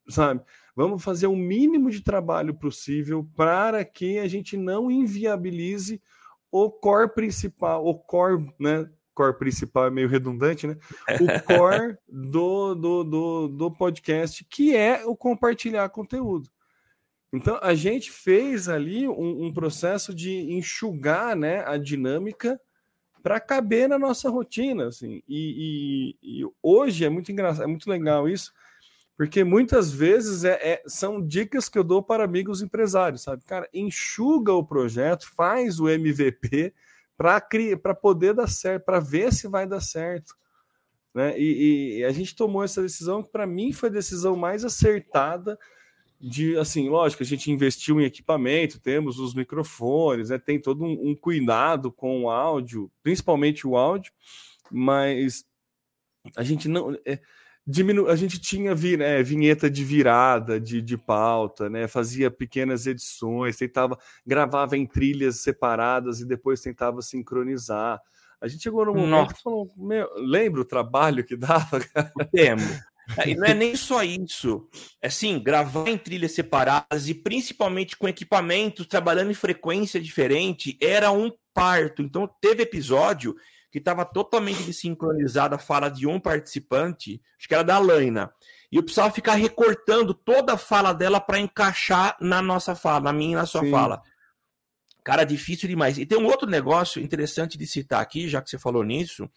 sabe? 0.08 0.40
Vamos 0.74 1.04
fazer 1.04 1.26
o 1.26 1.36
mínimo 1.36 1.90
de 1.90 2.00
trabalho 2.00 2.54
possível 2.54 3.28
para 3.36 3.84
que 3.84 4.18
a 4.18 4.26
gente 4.26 4.56
não 4.56 4.90
inviabilize 4.90 6.00
o 6.50 6.70
core 6.70 7.12
principal, 7.12 7.84
o 7.84 7.94
core, 7.94 8.50
né, 8.58 8.88
core 9.14 9.38
principal 9.38 9.88
é 9.88 9.90
meio 9.90 10.08
redundante, 10.08 10.66
né? 10.66 10.78
O 11.20 11.26
core 11.44 11.98
do, 12.08 12.74
do, 12.74 13.04
do, 13.04 13.48
do 13.48 13.70
podcast, 13.70 14.42
que 14.42 14.74
é 14.74 15.04
o 15.04 15.14
compartilhar 15.14 15.86
conteúdo. 15.90 16.48
Então, 17.36 17.58
a 17.62 17.74
gente 17.74 18.10
fez 18.10 18.68
ali 18.68 19.06
um, 19.06 19.46
um 19.46 19.52
processo 19.52 20.14
de 20.14 20.52
enxugar 20.52 21.36
né, 21.36 21.62
a 21.66 21.76
dinâmica 21.76 22.60
para 23.22 23.38
caber 23.38 23.88
na 23.88 23.98
nossa 23.98 24.30
rotina. 24.30 24.88
Assim. 24.88 25.22
E, 25.28 26.16
e, 26.22 26.40
e, 26.40 26.50
hoje 26.62 27.04
é 27.04 27.08
muito 27.08 27.30
engraçado, 27.30 27.64
é 27.64 27.66
muito 27.66 27.90
legal 27.90 28.28
isso, 28.28 28.52
porque 29.16 29.44
muitas 29.44 29.90
vezes 29.90 30.44
é, 30.44 30.54
é, 30.62 30.82
são 30.86 31.20
dicas 31.20 31.68
que 31.68 31.78
eu 31.78 31.84
dou 31.84 32.02
para 32.02 32.24
amigos 32.24 32.62
empresários, 32.62 33.22
sabe? 33.22 33.44
Cara, 33.44 33.68
enxuga 33.72 34.52
o 34.52 34.64
projeto, 34.64 35.28
faz 35.34 35.78
o 35.78 35.88
MVP, 35.88 36.72
para 37.16 37.94
poder 37.94 38.34
dar 38.34 38.48
certo, 38.48 38.84
para 38.84 39.00
ver 39.00 39.32
se 39.32 39.48
vai 39.48 39.66
dar 39.66 39.80
certo. 39.80 40.34
Né? 41.14 41.38
E, 41.38 41.98
e 41.98 42.04
a 42.04 42.12
gente 42.12 42.36
tomou 42.36 42.62
essa 42.62 42.82
decisão 42.82 43.22
que, 43.22 43.30
para 43.30 43.46
mim, 43.46 43.72
foi 43.72 43.88
a 43.88 43.92
decisão 43.92 44.36
mais 44.36 44.64
acertada. 44.64 45.58
De 46.18 46.56
assim, 46.56 46.88
lógico, 46.88 47.22
a 47.22 47.26
gente 47.26 47.50
investiu 47.50 48.00
em 48.00 48.04
equipamento, 48.04 48.80
temos 48.80 49.18
os 49.18 49.34
microfones, 49.34 50.30
né? 50.30 50.38
tem 50.38 50.60
todo 50.60 50.82
um, 50.82 51.10
um 51.10 51.14
cuidado 51.14 51.92
com 51.92 52.24
o 52.24 52.30
áudio, 52.30 52.90
principalmente 53.02 53.66
o 53.66 53.76
áudio, 53.76 54.12
mas 54.70 55.44
a 56.34 56.42
gente 56.42 56.68
não. 56.68 56.96
É, 57.04 57.20
diminu... 57.66 58.08
a 58.08 58.16
gente 58.16 58.38
tinha 58.38 58.74
vi, 58.74 58.96
né, 58.96 59.22
vinheta 59.22 59.68
de 59.68 59.84
virada 59.84 60.60
de, 60.60 60.80
de 60.80 60.96
pauta, 60.96 61.68
né, 61.68 61.86
fazia 61.86 62.30
pequenas 62.30 62.86
edições, 62.86 63.56
tentava 63.56 63.98
gravava 64.26 64.76
em 64.76 64.86
trilhas 64.86 65.40
separadas 65.40 66.20
e 66.20 66.26
depois 66.26 66.60
tentava 66.60 67.02
sincronizar. 67.02 68.00
A 68.40 68.48
gente 68.48 68.62
chegou 68.62 68.84
no 68.84 68.92
momento 68.92 69.10
Nossa. 69.10 69.34
que 69.34 69.42
falou, 69.42 69.70
meu, 69.76 70.08
lembra 70.16 70.60
o 70.60 70.64
trabalho 70.64 71.24
que 71.24 71.36
dava? 71.36 71.80
Temo. 72.32 72.62
E 73.24 73.34
não 73.34 73.46
é 73.46 73.54
nem 73.54 73.76
só 73.76 74.02
isso. 74.02 74.68
É 75.00 75.08
sim, 75.08 75.38
gravar 75.38 75.88
em 75.88 75.98
trilhas 75.98 76.32
separadas 76.32 77.08
e 77.08 77.14
principalmente 77.14 77.96
com 77.96 78.08
equipamentos, 78.08 78.86
trabalhando 78.86 79.30
em 79.30 79.34
frequência 79.34 80.00
diferente, 80.00 80.76
era 80.80 81.10
um 81.10 81.30
parto. 81.54 82.02
Então 82.02 82.28
teve 82.40 82.62
episódio 82.62 83.36
que 83.70 83.78
estava 83.78 84.04
totalmente 84.04 84.62
desincronizada 84.62 85.56
a 85.56 85.58
fala 85.58 85.88
de 85.88 86.06
um 86.06 86.18
participante, 86.18 87.20
acho 87.38 87.48
que 87.48 87.54
era 87.54 87.62
da 87.62 87.78
Laina. 87.78 88.32
E 88.70 88.76
eu 88.76 88.82
precisava 88.82 89.12
ficar 89.12 89.34
recortando 89.34 90.12
toda 90.12 90.54
a 90.54 90.58
fala 90.58 90.92
dela 90.92 91.20
para 91.20 91.38
encaixar 91.38 92.16
na 92.20 92.42
nossa 92.42 92.74
fala, 92.74 93.00
na 93.00 93.12
minha 93.12 93.32
e 93.32 93.36
na 93.36 93.46
sua 93.46 93.62
Sim. 93.62 93.70
fala. 93.70 94.02
Cara, 95.04 95.24
difícil 95.24 95.68
demais. 95.68 95.98
E 95.98 96.04
tem 96.04 96.18
um 96.18 96.26
outro 96.26 96.48
negócio 96.48 97.00
interessante 97.00 97.56
de 97.56 97.66
citar 97.66 98.00
aqui, 98.00 98.28
já 98.28 98.42
que 98.42 98.50
você 98.50 98.58
falou 98.58 98.82
nisso. 98.82 99.30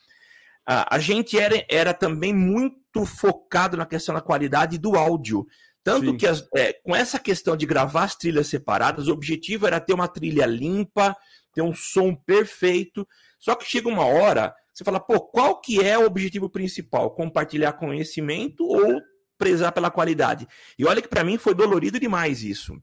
A 0.71 0.99
gente 0.99 1.39
era, 1.39 1.65
era 1.67 1.93
também 1.95 2.31
muito 2.31 3.03
focado 3.03 3.75
na 3.75 3.87
questão 3.87 4.13
da 4.13 4.21
qualidade 4.21 4.77
do 4.77 4.95
áudio. 4.95 5.47
Tanto 5.83 6.11
Sim. 6.11 6.17
que 6.17 6.27
as, 6.27 6.47
é, 6.55 6.73
com 6.73 6.95
essa 6.95 7.17
questão 7.17 7.57
de 7.57 7.65
gravar 7.65 8.03
as 8.03 8.15
trilhas 8.15 8.47
separadas, 8.47 9.07
o 9.07 9.11
objetivo 9.11 9.65
era 9.65 9.79
ter 9.79 9.93
uma 9.93 10.07
trilha 10.07 10.45
limpa, 10.45 11.15
ter 11.53 11.63
um 11.63 11.73
som 11.73 12.13
perfeito. 12.13 13.07
Só 13.39 13.55
que 13.55 13.65
chega 13.65 13.89
uma 13.89 14.05
hora, 14.05 14.53
você 14.71 14.83
fala, 14.83 14.99
pô, 14.99 15.19
qual 15.19 15.59
que 15.59 15.83
é 15.83 15.97
o 15.97 16.05
objetivo 16.05 16.47
principal? 16.47 17.09
Compartilhar 17.11 17.73
conhecimento 17.73 18.63
ou 18.63 19.01
prezar 19.39 19.71
pela 19.71 19.89
qualidade? 19.89 20.47
E 20.77 20.85
olha 20.85 21.01
que 21.01 21.07
para 21.07 21.23
mim 21.23 21.39
foi 21.39 21.55
dolorido 21.55 21.99
demais 21.99 22.43
isso. 22.43 22.79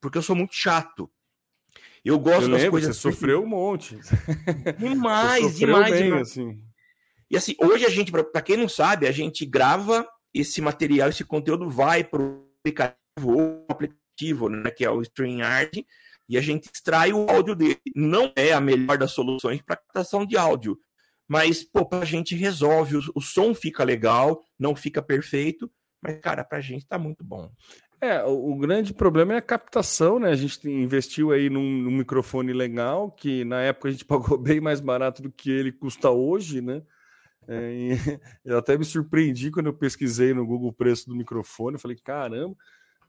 Porque 0.00 0.18
eu 0.18 0.22
sou 0.22 0.36
muito 0.36 0.54
chato. 0.54 1.10
Eu 2.04 2.20
gosto 2.20 2.42
eu 2.42 2.50
das 2.50 2.58
lembro, 2.58 2.70
coisas. 2.70 2.96
Você 2.96 3.10
sofreu 3.10 3.42
um 3.42 3.48
monte. 3.48 3.98
Demais, 4.78 5.56
demais, 5.56 5.90
bem, 5.90 6.04
demais. 6.04 6.30
Assim. 6.30 6.62
E 7.30 7.36
assim, 7.36 7.54
hoje 7.58 7.84
a 7.84 7.90
gente, 7.90 8.12
para 8.12 8.42
quem 8.42 8.56
não 8.56 8.68
sabe, 8.68 9.06
a 9.06 9.12
gente 9.12 9.44
grava 9.44 10.06
esse 10.32 10.60
material, 10.60 11.08
esse 11.08 11.24
conteúdo 11.24 11.68
vai 11.68 12.04
para 12.04 12.22
o 12.22 12.46
aplicativo 12.60 13.66
aplicativo, 14.16 14.48
né, 14.48 14.70
que 14.70 14.84
é 14.84 14.90
o 14.90 15.02
StreamYard, 15.02 15.86
e 16.28 16.36
a 16.36 16.40
gente 16.40 16.68
extrai 16.72 17.12
o 17.12 17.28
áudio 17.30 17.54
dele. 17.54 17.80
Não 17.94 18.32
é 18.34 18.52
a 18.52 18.60
melhor 18.60 18.98
das 18.98 19.12
soluções 19.12 19.60
para 19.62 19.76
captação 19.76 20.26
de 20.26 20.36
áudio, 20.36 20.78
mas 21.28 21.62
pô, 21.62 21.86
a 21.92 22.04
gente 22.04 22.34
resolve, 22.34 22.96
o, 22.96 23.00
o, 23.14 23.20
som 23.20 23.54
fica 23.54 23.84
legal, 23.84 24.42
não 24.58 24.74
fica 24.74 25.02
perfeito, 25.02 25.70
mas 26.02 26.18
cara, 26.20 26.44
para 26.44 26.58
a 26.58 26.60
gente 26.60 26.86
tá 26.86 26.98
muito 26.98 27.22
bom. 27.22 27.50
É, 28.00 28.22
o, 28.24 28.52
o, 28.52 28.58
grande 28.58 28.92
problema 28.92 29.34
é 29.34 29.38
a 29.38 29.42
captação, 29.42 30.18
né? 30.18 30.30
A 30.30 30.36
gente 30.36 30.68
investiu 30.68 31.30
aí 31.32 31.48
num, 31.48 31.82
num, 31.82 31.90
microfone 31.90 32.52
legal, 32.52 33.10
que 33.10 33.42
na 33.44 33.62
época 33.62 33.88
a 33.88 33.92
gente 33.92 34.04
pagou 34.06 34.36
bem 34.36 34.60
mais 34.60 34.80
barato 34.80 35.22
do 35.22 35.32
que 35.32 35.50
ele 35.50 35.72
custa 35.72 36.10
hoje, 36.10 36.60
né? 36.60 36.82
É, 37.48 37.70
eu 38.44 38.58
até 38.58 38.76
me 38.76 38.84
surpreendi 38.84 39.50
quando 39.50 39.66
eu 39.66 39.74
pesquisei 39.74 40.34
no 40.34 40.46
Google 40.46 40.68
o 40.68 40.72
preço 40.72 41.08
do 41.08 41.16
microfone. 41.16 41.74
Eu 41.74 41.80
falei, 41.80 41.96
caramba, 41.96 42.56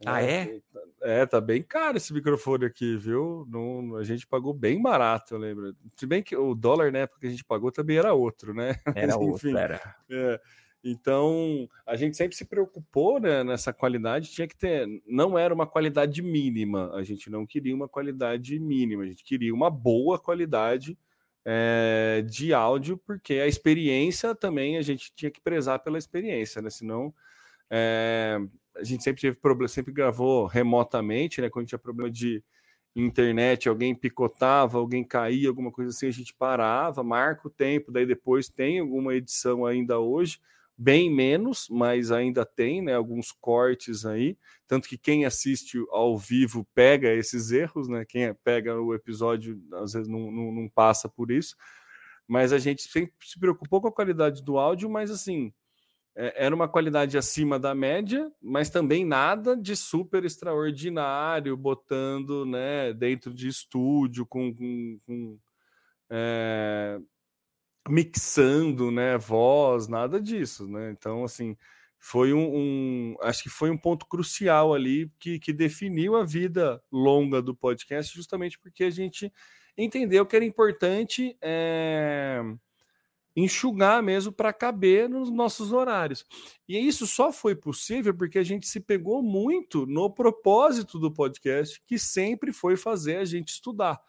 ah, 0.06 0.22
é? 0.22 0.60
É, 1.02 1.26
tá 1.26 1.42
bem 1.42 1.64
caro 1.64 1.98
esse 1.98 2.14
microfone 2.14 2.66
aqui, 2.66 2.96
viu? 2.98 3.46
Não, 3.50 3.96
a 3.96 4.04
gente 4.04 4.28
pagou 4.28 4.54
bem 4.54 4.82
barato, 4.82 5.34
eu 5.34 5.40
lembro. 5.40 5.76
Se 5.96 6.06
bem 6.06 6.22
que 6.22 6.36
o 6.36 6.54
dólar 6.54 6.92
na 6.92 7.00
época 7.00 7.22
que 7.22 7.28
a 7.28 7.30
gente 7.30 7.44
pagou 7.44 7.72
também 7.72 7.98
era 7.98 8.14
outro, 8.14 8.54
né? 8.54 8.76
Era 8.96 9.18
Mas, 9.18 9.28
enfim, 9.28 9.48
outro, 9.50 9.58
era. 9.58 9.96
É. 10.10 10.40
Então, 10.84 11.68
a 11.86 11.96
gente 11.96 12.16
sempre 12.16 12.38
se 12.38 12.46
preocupou 12.46 13.20
né, 13.20 13.44
nessa 13.44 13.74
qualidade, 13.74 14.32
tinha 14.32 14.48
que 14.48 14.56
ter, 14.56 14.88
não 15.06 15.38
era 15.38 15.54
uma 15.54 15.66
qualidade 15.66 16.22
mínima, 16.22 16.94
a 16.94 17.04
gente 17.04 17.30
não 17.30 17.46
queria 17.46 17.76
uma 17.76 17.90
qualidade 17.90 18.58
mínima, 18.60 19.04
a 19.04 19.08
gente 19.08 19.24
queria 19.24 19.54
uma 19.54 19.70
boa 19.70 20.18
qualidade 20.20 20.98
é, 21.50 22.26
de 22.30 22.54
áudio, 22.54 22.98
porque 22.98 23.36
a 23.36 23.48
experiência 23.48 24.36
também 24.36 24.78
a 24.78 24.82
gente 24.82 25.14
tinha 25.16 25.32
que 25.32 25.40
prezar 25.40 25.80
pela 25.80 25.98
experiência, 25.98 26.62
né? 26.62 26.70
Senão 26.70 27.14
é, 27.70 28.38
a 28.76 28.84
gente 28.84 29.02
sempre 29.02 29.22
teve 29.22 29.38
problema, 29.38 29.70
sempre 29.70 29.94
gravou 29.94 30.46
remotamente, 30.46 31.40
né? 31.40 31.50
Quando 31.50 31.68
tinha 31.68 31.80
problema 31.80 32.12
de 32.12 32.44
internet, 32.94 33.70
alguém 33.70 33.96
picotava, 33.96 34.78
alguém 34.78 35.06
caía, 35.06 35.48
alguma 35.48 35.72
coisa 35.72 35.92
assim, 35.92 36.08
a 36.08 36.12
gente 36.12 36.34
parava, 36.34 37.02
marca 37.02 37.48
o 37.48 37.52
tempo, 37.52 37.94
daí 37.94 38.06
depois 38.06 38.50
tem 38.50 38.80
alguma 38.80 39.16
edição 39.16 39.66
ainda 39.66 40.00
hoje, 40.00 40.42
bem 40.78 41.10
menos, 41.14 41.68
mas 41.70 42.12
ainda 42.12 42.46
tem, 42.46 42.82
né? 42.82 42.94
Alguns 42.94 43.32
cortes 43.32 44.06
aí, 44.06 44.38
tanto 44.68 44.88
que 44.88 44.98
quem 44.98 45.26
assiste 45.26 45.78
ao 45.90 46.18
vivo 46.18 46.68
pega 46.76 47.12
esses 47.14 47.52
erros, 47.52 47.88
né? 47.88 48.06
Quem 48.06 48.34
pega 48.44 48.80
o 48.80 48.94
episódio 48.94 49.60
às 49.74 49.94
vezes 49.94 50.08
não, 50.08 50.32
não, 50.32 50.52
não 50.52 50.70
passa 50.70 51.10
por 51.10 51.32
isso, 51.32 51.56
mas 52.28 52.54
a 52.54 52.60
gente 52.60 52.84
sempre 52.84 53.14
se 53.24 53.40
preocupou 53.40 53.82
com 53.82 53.88
a 53.88 53.94
qualidade 53.94 54.44
do 54.44 54.58
áudio, 54.58 54.90
mas 54.90 55.10
assim 55.10 55.52
é, 56.20 56.46
era 56.46 56.56
uma 56.56 56.68
qualidade 56.68 57.16
acima 57.16 57.60
da 57.60 57.76
média, 57.76 58.32
mas 58.42 58.72
também 58.72 59.06
nada 59.06 59.56
de 59.56 59.76
super 59.76 60.26
extraordinário, 60.26 61.56
botando 61.56 62.44
né, 62.44 62.92
dentro 62.92 63.32
de 63.32 63.48
estúdio, 63.48 64.26
com, 64.26 64.54
com, 64.54 65.00
com 65.06 65.40
é, 66.10 67.00
mixando 67.90 68.92
né, 68.92 69.18
voz, 69.18 69.88
nada 69.88 70.20
disso. 70.20 70.68
Né? 70.68 70.92
Então, 70.92 71.24
assim, 71.24 71.56
foi 72.00 72.34
um, 72.34 72.56
um, 72.56 73.16
Acho 73.22 73.44
que 73.44 73.50
foi 73.50 73.70
um 73.70 73.78
ponto 73.78 74.06
crucial 74.06 74.74
ali 74.74 75.12
que, 75.20 75.40
que 75.40 75.54
definiu 75.54 76.16
a 76.16 76.24
vida 76.24 76.82
longa 76.92 77.42
do 77.42 77.56
podcast, 77.56 78.16
justamente 78.16 78.60
porque 78.60 78.84
a 78.84 78.90
gente 78.90 79.32
entendeu 79.78 80.26
que 80.26 80.36
era 80.36 80.46
importante. 80.46 81.38
É, 81.42 82.42
enxugar 83.40 84.02
mesmo 84.02 84.32
para 84.32 84.52
caber 84.52 85.08
nos 85.08 85.30
nossos 85.30 85.72
horários. 85.72 86.26
E 86.68 86.76
isso 86.76 87.06
só 87.06 87.32
foi 87.32 87.56
possível 87.56 88.12
porque 88.12 88.40
a 88.40 88.44
gente 88.44 88.68
se 88.68 88.80
pegou 88.80 89.22
muito 89.22 89.86
no 89.86 90.10
propósito 90.10 90.98
do 90.98 91.14
podcast, 91.14 91.80
que 91.86 92.00
sempre 92.00 92.52
foi 92.52 92.76
fazer 92.76 93.18
a 93.18 93.26
gente 93.26 93.50
estudar. 93.50 94.02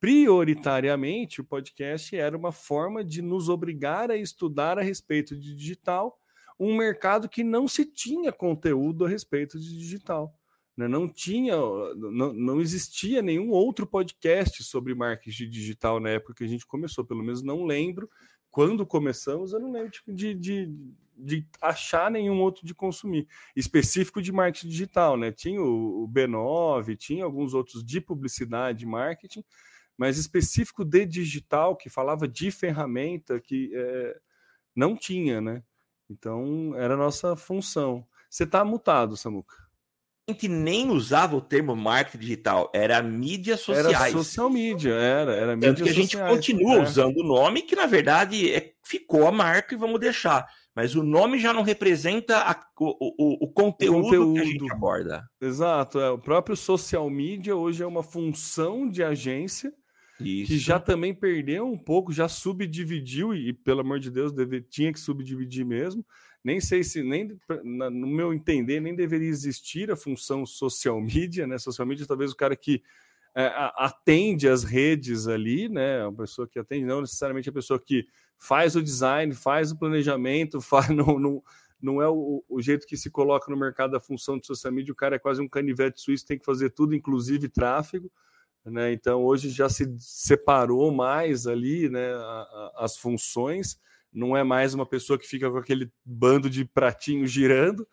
Prioritariamente, 0.00 1.42
o 1.42 1.44
podcast 1.44 2.16
era 2.16 2.36
uma 2.36 2.52
forma 2.52 3.04
de 3.04 3.20
nos 3.20 3.50
obrigar 3.50 4.10
a 4.10 4.16
estudar 4.16 4.78
a 4.78 4.82
respeito 4.82 5.38
de 5.38 5.54
digital, 5.54 6.18
um 6.58 6.74
mercado 6.74 7.28
que 7.28 7.44
não 7.44 7.68
se 7.68 7.84
tinha 7.84 8.32
conteúdo 8.32 9.04
a 9.04 9.08
respeito 9.08 9.60
de 9.60 9.78
digital. 9.78 10.34
Né? 10.74 10.88
Não 10.88 11.06
tinha, 11.06 11.54
não, 11.54 12.32
não 12.32 12.60
existia 12.60 13.20
nenhum 13.20 13.50
outro 13.50 13.86
podcast 13.86 14.64
sobre 14.64 14.94
marketing 14.94 15.50
digital 15.50 16.00
na 16.00 16.08
época 16.08 16.34
que 16.34 16.44
a 16.44 16.48
gente 16.48 16.66
começou, 16.66 17.04
pelo 17.04 17.22
menos 17.22 17.42
não 17.42 17.64
lembro 17.64 18.08
quando 18.50 18.84
começamos, 18.84 19.52
eu 19.52 19.60
não 19.60 19.70
lembro 19.70 19.90
tipo, 19.90 20.12
de, 20.12 20.34
de, 20.34 20.74
de 21.16 21.46
achar 21.60 22.10
nenhum 22.10 22.40
outro 22.40 22.66
de 22.66 22.74
consumir, 22.74 23.28
específico 23.54 24.20
de 24.20 24.32
marketing 24.32 24.68
digital, 24.68 25.16
né? 25.16 25.30
Tinha 25.30 25.62
o, 25.62 26.04
o 26.04 26.08
B9, 26.08 26.96
tinha 26.96 27.24
alguns 27.24 27.54
outros 27.54 27.84
de 27.84 28.00
publicidade, 28.00 28.84
marketing, 28.84 29.44
mas 30.00 30.16
específico 30.16 30.82
de 30.82 31.04
digital, 31.04 31.76
que 31.76 31.90
falava 31.90 32.26
de 32.26 32.50
ferramenta, 32.50 33.38
que 33.38 33.70
é, 33.74 34.16
não 34.74 34.96
tinha, 34.96 35.42
né? 35.42 35.62
Então, 36.08 36.74
era 36.74 36.94
a 36.94 36.96
nossa 36.96 37.36
função. 37.36 38.06
Você 38.30 38.44
está 38.44 38.64
mutado, 38.64 39.14
Samuca 39.14 39.54
gente 40.30 40.48
nem 40.48 40.90
usava 40.90 41.36
o 41.36 41.40
termo 41.40 41.74
marketing 41.74 42.18
digital, 42.18 42.70
era 42.72 43.02
mídias 43.02 43.60
sociais. 43.60 43.94
Era 43.94 44.10
social 44.10 44.48
media, 44.48 44.92
era, 44.92 45.34
era 45.34 45.56
mídias 45.56 45.74
Tanto 45.74 45.84
que 45.84 45.90
a 45.90 45.92
gente 45.92 46.12
sociais, 46.12 46.30
continua 46.30 46.76
é. 46.76 46.82
usando 46.82 47.16
o 47.18 47.24
nome, 47.24 47.62
que 47.62 47.76
na 47.76 47.86
verdade 47.86 48.52
é, 48.52 48.72
ficou 48.84 49.26
a 49.26 49.32
marca 49.32 49.74
e 49.74 49.78
vamos 49.78 50.00
deixar. 50.00 50.46
Mas 50.74 50.94
o 50.94 51.02
nome 51.02 51.38
já 51.38 51.52
não 51.52 51.62
representa 51.62 52.38
a, 52.38 52.58
o, 52.78 52.86
o, 52.88 53.44
o, 53.44 53.48
conteúdo 53.52 53.98
o, 53.98 54.02
conteúdo 54.02 54.34
que 54.34 54.40
a 54.40 54.44
gente 54.44 54.72
aborda. 54.72 55.28
Exato, 55.40 55.98
é, 55.98 56.10
o 56.10 56.18
próprio 56.18 56.56
social 56.56 57.10
media 57.10 57.56
hoje 57.56 57.82
é 57.82 57.86
uma 57.86 58.02
função 58.02 58.88
de 58.88 59.02
agência 59.02 59.72
Isso. 60.24 60.52
que 60.52 60.58
já 60.58 60.78
também 60.78 61.14
perdeu 61.14 61.66
um 61.66 61.78
pouco, 61.78 62.12
já 62.12 62.28
subdividiu, 62.28 63.34
e 63.34 63.52
pelo 63.52 63.80
amor 63.80 63.98
de 63.98 64.10
Deus, 64.10 64.32
deve, 64.32 64.60
tinha 64.60 64.92
que 64.92 65.00
subdividir 65.00 65.64
mesmo 65.64 66.04
nem 66.42 66.60
sei 66.60 66.82
se, 66.82 67.02
nem 67.02 67.38
no 67.92 68.06
meu 68.06 68.32
entender, 68.32 68.80
nem 68.80 68.94
deveria 68.94 69.28
existir 69.28 69.90
a 69.90 69.96
função 69.96 70.46
social 70.46 71.00
media, 71.00 71.46
né? 71.46 71.58
Social 71.58 71.86
media, 71.86 72.06
talvez 72.06 72.32
o 72.32 72.36
cara 72.36 72.56
que 72.56 72.82
é, 73.34 73.46
atende 73.76 74.48
as 74.48 74.64
redes 74.64 75.28
ali, 75.28 75.68
né? 75.68 76.04
A 76.04 76.12
pessoa 76.12 76.48
que 76.48 76.58
atende, 76.58 76.86
não 76.86 77.02
necessariamente 77.02 77.48
a 77.48 77.52
pessoa 77.52 77.78
que 77.78 78.06
faz 78.38 78.74
o 78.74 78.82
design, 78.82 79.32
faz 79.34 79.70
o 79.70 79.78
planejamento, 79.78 80.60
faz, 80.62 80.88
não, 80.88 81.18
não, 81.18 81.42
não 81.80 82.02
é 82.02 82.08
o, 82.08 82.42
o, 82.48 82.60
jeito 82.60 82.86
que 82.86 82.96
se 82.96 83.10
coloca 83.10 83.50
no 83.50 83.56
mercado 83.56 83.92
da 83.92 84.00
função 84.00 84.38
de 84.38 84.46
social 84.46 84.72
media, 84.72 84.92
o 84.92 84.96
cara 84.96 85.16
é 85.16 85.18
quase 85.18 85.40
um 85.40 85.48
canivete 85.48 86.00
suíço, 86.00 86.26
tem 86.26 86.38
que 86.38 86.44
fazer 86.44 86.70
tudo, 86.70 86.94
inclusive 86.94 87.48
tráfego. 87.48 88.10
Né? 88.64 88.92
Então 88.92 89.22
hoje 89.24 89.48
já 89.50 89.68
se 89.68 89.86
separou 89.98 90.92
mais 90.92 91.46
ali 91.46 91.88
né, 91.88 92.12
a, 92.12 92.18
a, 92.18 92.72
as 92.84 92.96
funções 92.96 93.80
não 94.12 94.36
é 94.36 94.42
mais 94.42 94.74
uma 94.74 94.84
pessoa 94.84 95.18
que 95.18 95.26
fica 95.26 95.50
com 95.50 95.56
aquele 95.56 95.90
bando 96.04 96.50
de 96.50 96.64
pratinhos 96.64 97.30
girando, 97.30 97.86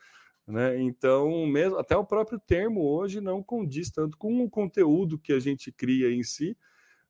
né? 0.48 0.80
Então, 0.82 1.46
mesmo 1.46 1.78
até 1.78 1.96
o 1.96 2.06
próprio 2.06 2.40
termo 2.40 2.82
hoje 2.82 3.22
não 3.22 3.44
condiz 3.44 3.92
tanto 3.92 4.18
com 4.18 4.44
o 4.44 4.50
conteúdo 4.50 5.20
que 5.20 5.34
a 5.34 5.40
gente 5.40 5.72
cria 5.72 6.12
em 6.12 6.24
si, 6.24 6.58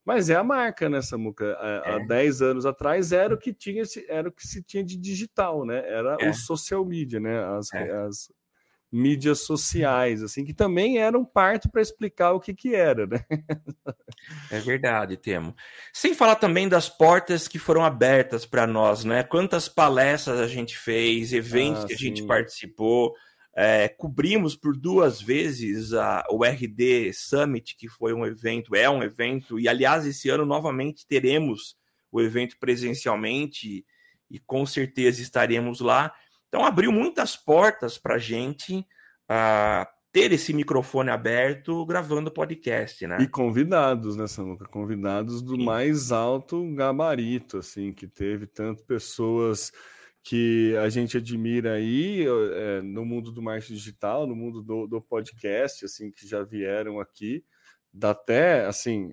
mas 0.04 0.30
é 0.30 0.36
a 0.36 0.44
marca, 0.44 0.90
né, 0.90 1.02
Samuca? 1.02 1.46
É. 1.86 1.96
Há 1.96 2.00
10 2.00 2.42
anos 2.42 2.66
atrás 2.66 3.12
era 3.12 3.34
o 3.34 3.38
que 3.38 3.54
tinha, 3.54 3.84
era 4.08 4.30
o 4.30 4.32
que 4.32 4.48
se 4.48 4.64
tinha 4.64 4.84
de 4.84 4.98
digital, 4.98 5.66
né? 5.66 5.78
Era 5.88 6.18
é. 6.20 6.30
o 6.30 6.34
social 6.34 6.86
media, 6.86 7.20
né? 7.20 7.44
As, 7.44 7.74
é. 7.74 7.92
as 7.92 8.32
mídias 8.92 9.40
sociais, 9.40 10.24
assim, 10.24 10.46
que 10.46 10.54
também 10.54 10.98
eram 10.98 11.26
parte 11.26 11.70
para 11.70 11.82
explicar 11.82 12.32
o 12.32 12.40
que 12.40 12.54
que 12.54 12.74
era, 12.74 13.06
né? 13.06 13.26
É 14.52 14.60
verdade, 14.60 15.16
Temo. 15.16 15.56
Sem 15.94 16.14
falar 16.14 16.36
também 16.36 16.68
das 16.68 16.90
portas 16.90 17.48
que 17.48 17.60
foram 17.60 17.84
abertas 17.84 18.46
para 18.46 18.66
nós, 18.66 19.04
né? 19.04 19.24
Quantas 19.24 19.70
palestras 19.70 20.40
a 20.40 20.48
gente 20.48 20.78
fez, 20.78 21.32
eventos 21.32 21.84
ah, 21.84 21.88
que 21.88 21.94
a 21.94 21.98
gente 21.98 22.24
participou, 22.26 23.14
é, 23.56 23.88
cobrimos 23.88 24.56
por 24.56 24.78
duas 24.78 25.22
vezes 25.22 25.94
a, 25.94 26.24
o 26.30 26.44
RD 26.44 27.12
Summit, 27.14 27.76
que 27.76 27.88
foi 27.88 28.14
um 28.14 28.26
evento, 28.26 28.76
é 28.76 28.90
um 28.90 29.02
evento, 29.02 29.60
e 29.60 29.68
aliás, 29.68 30.06
esse 30.06 30.30
ano 30.30 30.46
novamente 30.46 31.08
teremos 31.08 31.76
o 32.12 32.22
evento 32.22 32.58
presencialmente 32.60 33.86
e 34.30 34.40
com 34.40 34.66
certeza 34.66 35.22
estaremos 35.22 35.80
lá. 35.80 36.14
Então 36.48 36.66
abriu 36.66 36.92
muitas 36.92 37.36
portas 37.36 37.98
para 37.98 38.16
a 38.16 38.20
gente 38.20 38.80
uh, 38.80 39.86
ter 40.12 40.32
esse 40.32 40.54
microfone 40.54 41.10
aberto 41.10 41.86
gravando 41.86 42.32
podcast, 42.32 43.06
né? 43.06 43.18
E 43.20 43.28
convidados, 43.28 44.16
né, 44.16 44.26
Samuca? 44.28 44.66
Convidados 44.66 45.42
do 45.42 45.56
Sim. 45.56 45.66
mais 45.66 46.12
alto 46.12 46.74
gabarito, 46.74 47.58
assim, 47.58 47.94
que 47.94 48.08
teve 48.08 48.48
tanto 48.48 48.84
pessoas 48.84 49.72
que 50.24 50.76
a 50.78 50.90
gente 50.90 51.18
admira 51.18 51.74
aí 51.74 52.26
é, 52.26 52.82
no 52.82 53.06
mundo 53.06 53.32
do 53.32 53.42
marketing 53.42 53.76
digital, 53.76 54.28
no 54.28 54.36
mundo 54.36 54.62
do, 54.62 54.88
do 54.88 55.02
podcast, 55.02 55.86
assim, 55.86 56.12
que 56.12 56.28
já 56.28 56.44
vieram 56.44 57.00
aqui. 57.00 57.46
Dá 57.94 58.12
até, 58.12 58.66
assim, 58.66 59.12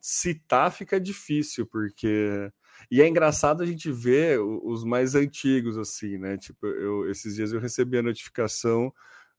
citar 0.00 0.72
fica 0.72 0.98
difícil, 0.98 1.66
porque 1.66 2.50
e 2.90 3.02
é 3.02 3.08
engraçado 3.08 3.62
a 3.62 3.66
gente 3.66 3.90
ver 3.90 4.40
os 4.40 4.84
mais 4.84 5.14
antigos, 5.14 5.76
assim, 5.76 6.18
né? 6.18 6.36
Tipo, 6.36 6.66
eu, 6.66 7.10
esses 7.10 7.34
dias 7.34 7.52
eu 7.52 7.60
recebi 7.60 7.98
a 7.98 8.02
notificação 8.02 8.92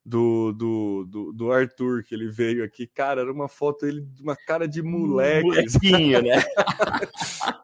do, 0.07 0.53
do, 0.53 1.05
do, 1.05 1.33
do, 1.33 1.51
Arthur, 1.51 2.01
que 2.03 2.15
ele 2.15 2.29
veio 2.29 2.63
aqui. 2.63 2.87
Cara, 2.87 3.21
era 3.21 3.31
uma 3.31 3.49
foto 3.49 3.85
dele 3.85 4.01
de 4.01 4.23
uma 4.23 4.37
cara 4.37 4.65
de 4.65 4.81
moleque. 4.81 5.43
Molequinho, 5.47 6.21
né? 6.21 6.41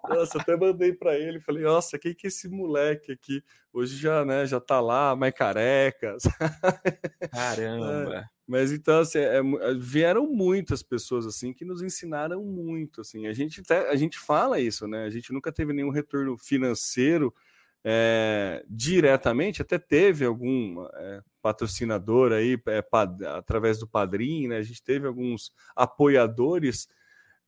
nossa, 0.10 0.42
até 0.42 0.58
mandei 0.58 0.92
para 0.92 1.18
ele. 1.18 1.40
Falei, 1.40 1.64
nossa, 1.64 1.98
quem 1.98 2.14
que 2.14 2.28
é 2.28 2.30
esse 2.30 2.50
moleque 2.50 3.14
aqui? 3.14 3.42
Hoje 3.72 3.96
já, 3.96 4.26
né, 4.26 4.46
já 4.46 4.60
tá 4.60 4.82
lá, 4.82 5.16
mais 5.16 5.34
careca. 5.34 6.18
Caramba! 7.32 8.30
É. 8.48 8.52
Mas 8.52 8.72
então, 8.72 9.00
assim, 9.00 9.20
é, 9.20 9.38
é, 9.38 9.74
vieram 9.78 10.28
muitas 10.28 10.84
pessoas 10.84 11.26
assim 11.26 11.54
que 11.54 11.66
nos 11.66 11.82
ensinaram 11.82 12.44
muito. 12.44 13.02
Assim, 13.02 13.28
a 13.28 13.34
gente 13.34 13.62
a 13.72 13.96
gente 13.96 14.20
fala 14.20 14.60
isso, 14.60 14.88
né? 14.88 15.06
A 15.06 15.10
gente 15.10 15.32
nunca 15.32 15.52
teve 15.52 15.74
nenhum 15.74 15.90
retorno 15.90 16.38
financeiro 16.38 17.34
é, 17.86 18.64
diretamente, 18.70 19.62
até 19.62 19.78
teve 19.78 20.26
algum 20.26 20.86
é, 20.94 21.22
patrocinador 21.42 22.32
aí 22.32 22.58
é, 22.68 22.82
pad, 22.82 23.26
através 23.26 23.80
do 23.80 23.88
padrinho, 23.88 24.50
né? 24.50 24.58
A 24.58 24.64
gente 24.64 24.82
teve 24.84 25.08
alguns 25.08 25.54
apoiadores, 25.76 26.88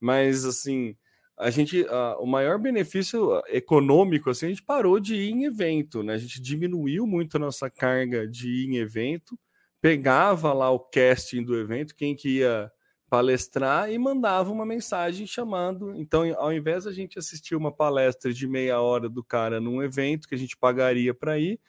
mas 0.00 0.44
assim 0.44 0.96
a 1.38 1.50
gente 1.50 1.84
o 2.18 2.26
maior 2.26 2.58
benefício 2.58 3.42
econômico 3.48 4.30
assim 4.30 4.46
a 4.46 4.48
gente 4.48 4.62
parou 4.62 4.98
de 4.98 5.14
ir 5.16 5.32
em 5.32 5.44
evento, 5.44 6.02
né? 6.02 6.14
A 6.14 6.18
gente 6.18 6.40
diminuiu 6.40 7.06
muito 7.06 7.36
a 7.36 7.40
nossa 7.40 7.70
carga 7.70 8.26
de 8.26 8.48
ir 8.48 8.68
em 8.68 8.76
evento 8.78 9.38
pegava 9.80 10.52
lá 10.52 10.70
o 10.70 10.78
casting 10.78 11.42
do 11.42 11.56
evento, 11.56 11.94
quem 11.94 12.14
que 12.14 12.38
ia 12.38 12.70
palestrar 13.08 13.90
e 13.90 13.98
mandava 13.98 14.50
uma 14.50 14.66
mensagem 14.66 15.26
chamando. 15.26 15.94
Então, 15.94 16.22
ao 16.38 16.52
invés 16.52 16.84
da 16.84 16.92
gente 16.92 17.18
assistir 17.18 17.54
uma 17.54 17.72
palestra 17.72 18.32
de 18.32 18.46
meia 18.48 18.80
hora 18.80 19.08
do 19.08 19.22
cara 19.22 19.60
num 19.60 19.82
evento 19.82 20.28
que 20.28 20.34
a 20.34 20.38
gente 20.38 20.56
pagaria 20.56 21.14
para 21.14 21.38
ir, 21.38 21.60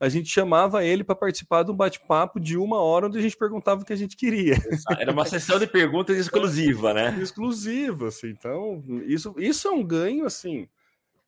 a 0.00 0.08
gente 0.08 0.28
chamava 0.28 0.84
ele 0.84 1.04
para 1.04 1.14
participar 1.14 1.62
de 1.62 1.70
um 1.70 1.76
bate-papo 1.76 2.40
de 2.40 2.56
uma 2.56 2.80
hora 2.80 3.06
onde 3.06 3.18
a 3.18 3.22
gente 3.22 3.36
perguntava 3.36 3.82
o 3.82 3.84
que 3.84 3.92
a 3.92 3.96
gente 3.96 4.16
queria. 4.16 4.56
Era 4.98 5.12
uma 5.12 5.24
sessão 5.24 5.58
de 5.58 5.66
perguntas 5.66 6.16
exclusiva, 6.18 6.92
né? 6.92 7.16
Exclusiva, 7.22 8.08
assim. 8.08 8.28
Então, 8.28 8.82
isso, 9.06 9.34
isso 9.38 9.68
é 9.68 9.70
um 9.70 9.84
ganho, 9.84 10.26
assim, 10.26 10.68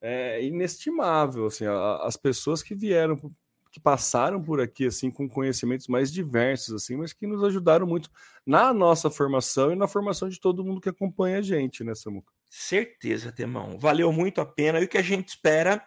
é 0.00 0.44
inestimável, 0.44 1.46
assim. 1.46 1.64
As 2.02 2.16
pessoas 2.16 2.62
que 2.62 2.74
vieram 2.74 3.16
que 3.76 3.80
passaram 3.80 4.42
por 4.42 4.58
aqui 4.58 4.86
assim 4.86 5.10
com 5.10 5.28
conhecimentos 5.28 5.86
mais 5.86 6.10
diversos 6.10 6.72
assim, 6.72 6.96
mas 6.96 7.12
que 7.12 7.26
nos 7.26 7.44
ajudaram 7.44 7.86
muito 7.86 8.10
na 8.46 8.72
nossa 8.72 9.10
formação 9.10 9.70
e 9.70 9.76
na 9.76 9.86
formação 9.86 10.30
de 10.30 10.40
todo 10.40 10.64
mundo 10.64 10.80
que 10.80 10.88
acompanha 10.88 11.40
a 11.40 11.42
gente, 11.42 11.84
né, 11.84 11.94
Samuca? 11.94 12.32
Certeza, 12.48 13.30
Temão. 13.30 13.78
Valeu 13.78 14.10
muito 14.10 14.40
a 14.40 14.46
pena. 14.46 14.80
E 14.80 14.84
o 14.84 14.88
que 14.88 14.96
a 14.96 15.02
gente 15.02 15.28
espera 15.28 15.86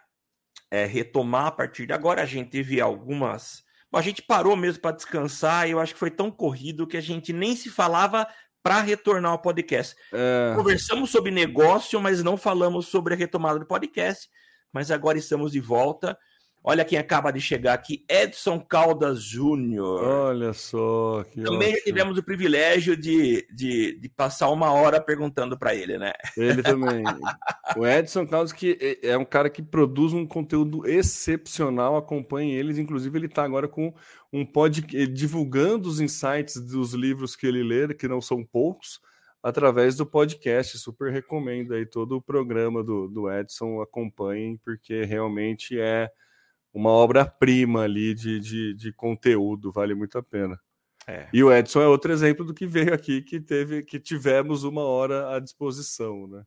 é 0.70 0.86
retomar 0.86 1.46
a 1.46 1.50
partir 1.50 1.84
de 1.84 1.92
agora. 1.92 2.22
A 2.22 2.26
gente 2.26 2.50
teve 2.50 2.80
algumas. 2.80 3.64
A 3.92 4.02
gente 4.02 4.22
parou 4.22 4.54
mesmo 4.54 4.80
para 4.80 4.94
descansar 4.94 5.66
e 5.66 5.72
eu 5.72 5.80
acho 5.80 5.94
que 5.94 5.98
foi 5.98 6.12
tão 6.12 6.30
corrido 6.30 6.86
que 6.86 6.96
a 6.96 7.00
gente 7.00 7.32
nem 7.32 7.56
se 7.56 7.68
falava 7.68 8.24
para 8.62 8.80
retornar 8.82 9.32
ao 9.32 9.42
podcast. 9.42 9.96
É... 10.12 10.52
Conversamos 10.54 11.10
sobre 11.10 11.32
negócio, 11.32 12.00
mas 12.00 12.22
não 12.22 12.36
falamos 12.36 12.86
sobre 12.86 13.14
a 13.14 13.16
retomada 13.16 13.58
do 13.58 13.66
podcast. 13.66 14.28
Mas 14.72 14.92
agora 14.92 15.18
estamos 15.18 15.50
de 15.50 15.58
volta 15.58 16.16
Olha 16.62 16.84
quem 16.84 16.98
acaba 16.98 17.30
de 17.30 17.40
chegar 17.40 17.72
aqui, 17.72 18.04
Edson 18.06 18.60
Caldas 18.60 19.22
Júnior. 19.22 20.04
Olha 20.04 20.52
só. 20.52 21.24
Que 21.24 21.42
Também 21.42 21.70
ótimo. 21.70 21.84
tivemos 21.84 22.18
o 22.18 22.22
privilégio 22.22 22.94
de, 22.94 23.48
de, 23.50 23.98
de 23.98 24.08
passar 24.10 24.50
uma 24.50 24.70
hora 24.70 25.00
perguntando 25.00 25.58
para 25.58 25.74
ele, 25.74 25.96
né? 25.96 26.12
Ele 26.36 26.62
também. 26.62 27.02
o 27.74 27.86
Edson 27.86 28.26
Caldas, 28.26 28.52
que 28.52 28.98
é 29.02 29.16
um 29.16 29.24
cara 29.24 29.48
que 29.48 29.62
produz 29.62 30.12
um 30.12 30.26
conteúdo 30.26 30.86
excepcional, 30.86 31.96
acompanhe 31.96 32.52
eles. 32.54 32.76
Inclusive, 32.76 33.18
ele 33.18 33.26
está 33.26 33.42
agora 33.42 33.66
com 33.66 33.94
um 34.30 34.44
pod 34.44 34.82
divulgando 35.06 35.88
os 35.88 35.98
insights 35.98 36.60
dos 36.60 36.92
livros 36.92 37.34
que 37.34 37.46
ele 37.46 37.62
lê, 37.62 37.94
que 37.94 38.06
não 38.06 38.20
são 38.20 38.44
poucos 38.44 39.00
através 39.42 39.96
do 39.96 40.04
podcast. 40.04 40.78
Super 40.78 41.10
recomendo 41.10 41.72
aí 41.72 41.86
todo 41.86 42.18
o 42.18 42.22
programa 42.22 42.84
do, 42.84 43.08
do 43.08 43.30
Edson, 43.32 43.80
acompanhem, 43.80 44.58
porque 44.62 45.04
realmente 45.04 45.80
é 45.80 46.10
uma 46.72 46.90
obra-prima 46.90 47.82
ali 47.82 48.14
de, 48.14 48.38
de, 48.40 48.74
de, 48.74 48.92
conteúdo, 48.92 49.72
vale 49.72 49.94
muito 49.94 50.16
a 50.18 50.22
pena. 50.22 50.58
É. 51.06 51.28
E 51.32 51.42
o 51.42 51.52
Edson 51.52 51.82
é 51.82 51.88
outro 51.88 52.12
exemplo 52.12 52.44
do 52.44 52.54
que 52.54 52.66
veio 52.66 52.94
aqui, 52.94 53.22
que 53.22 53.40
teve, 53.40 53.82
que 53.82 53.98
tivemos 53.98 54.64
uma 54.64 54.82
hora 54.82 55.34
à 55.34 55.40
disposição, 55.40 56.26
né? 56.26 56.44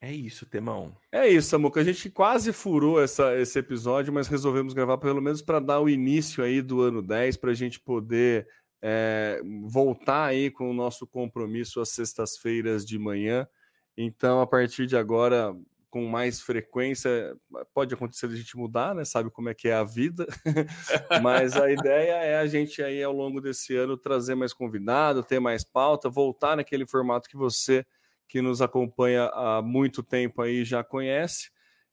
É 0.00 0.12
isso, 0.12 0.44
Temão. 0.46 0.94
É 1.10 1.26
isso, 1.26 1.48
Samuca. 1.48 1.80
A 1.80 1.84
gente 1.84 2.10
quase 2.10 2.52
furou 2.52 3.02
essa, 3.02 3.34
esse 3.36 3.58
episódio, 3.58 4.12
mas 4.12 4.28
resolvemos 4.28 4.74
gravar 4.74 4.98
pelo 4.98 5.22
menos 5.22 5.40
para 5.40 5.58
dar 5.58 5.80
o 5.80 5.88
início 5.88 6.44
aí 6.44 6.60
do 6.60 6.82
ano 6.82 7.00
10, 7.00 7.38
para 7.38 7.50
a 7.50 7.54
gente 7.54 7.80
poder 7.80 8.46
é, 8.82 9.40
voltar 9.64 10.26
aí 10.26 10.50
com 10.50 10.70
o 10.70 10.74
nosso 10.74 11.06
compromisso 11.06 11.80
às 11.80 11.88
sextas-feiras 11.90 12.84
de 12.84 12.98
manhã. 12.98 13.48
Então, 13.96 14.40
a 14.40 14.46
partir 14.46 14.86
de 14.86 14.96
agora, 14.96 15.56
com 15.96 16.04
mais 16.04 16.42
frequência. 16.42 17.34
Pode 17.72 17.94
acontecer 17.94 18.26
a 18.26 18.36
gente 18.36 18.54
mudar, 18.54 18.94
né? 18.94 19.02
Sabe 19.02 19.30
como 19.30 19.48
é 19.48 19.54
que 19.54 19.66
é 19.66 19.72
a 19.72 19.82
vida. 19.82 20.26
Mas 21.22 21.56
a 21.56 21.72
ideia 21.72 22.12
é 22.12 22.38
a 22.38 22.46
gente 22.46 22.82
aí 22.82 23.02
ao 23.02 23.14
longo 23.14 23.40
desse 23.40 23.74
ano 23.74 23.96
trazer 23.96 24.34
mais 24.34 24.52
convidado, 24.52 25.22
ter 25.22 25.40
mais 25.40 25.64
pauta, 25.64 26.10
voltar 26.10 26.54
naquele 26.54 26.86
formato 26.86 27.30
que 27.30 27.36
você 27.36 27.82
que 28.28 28.42
nos 28.42 28.60
acompanha 28.60 29.30
há 29.32 29.62
muito 29.62 30.02
tempo 30.02 30.42
aí 30.42 30.66
já 30.66 30.84
conhece. 30.84 31.50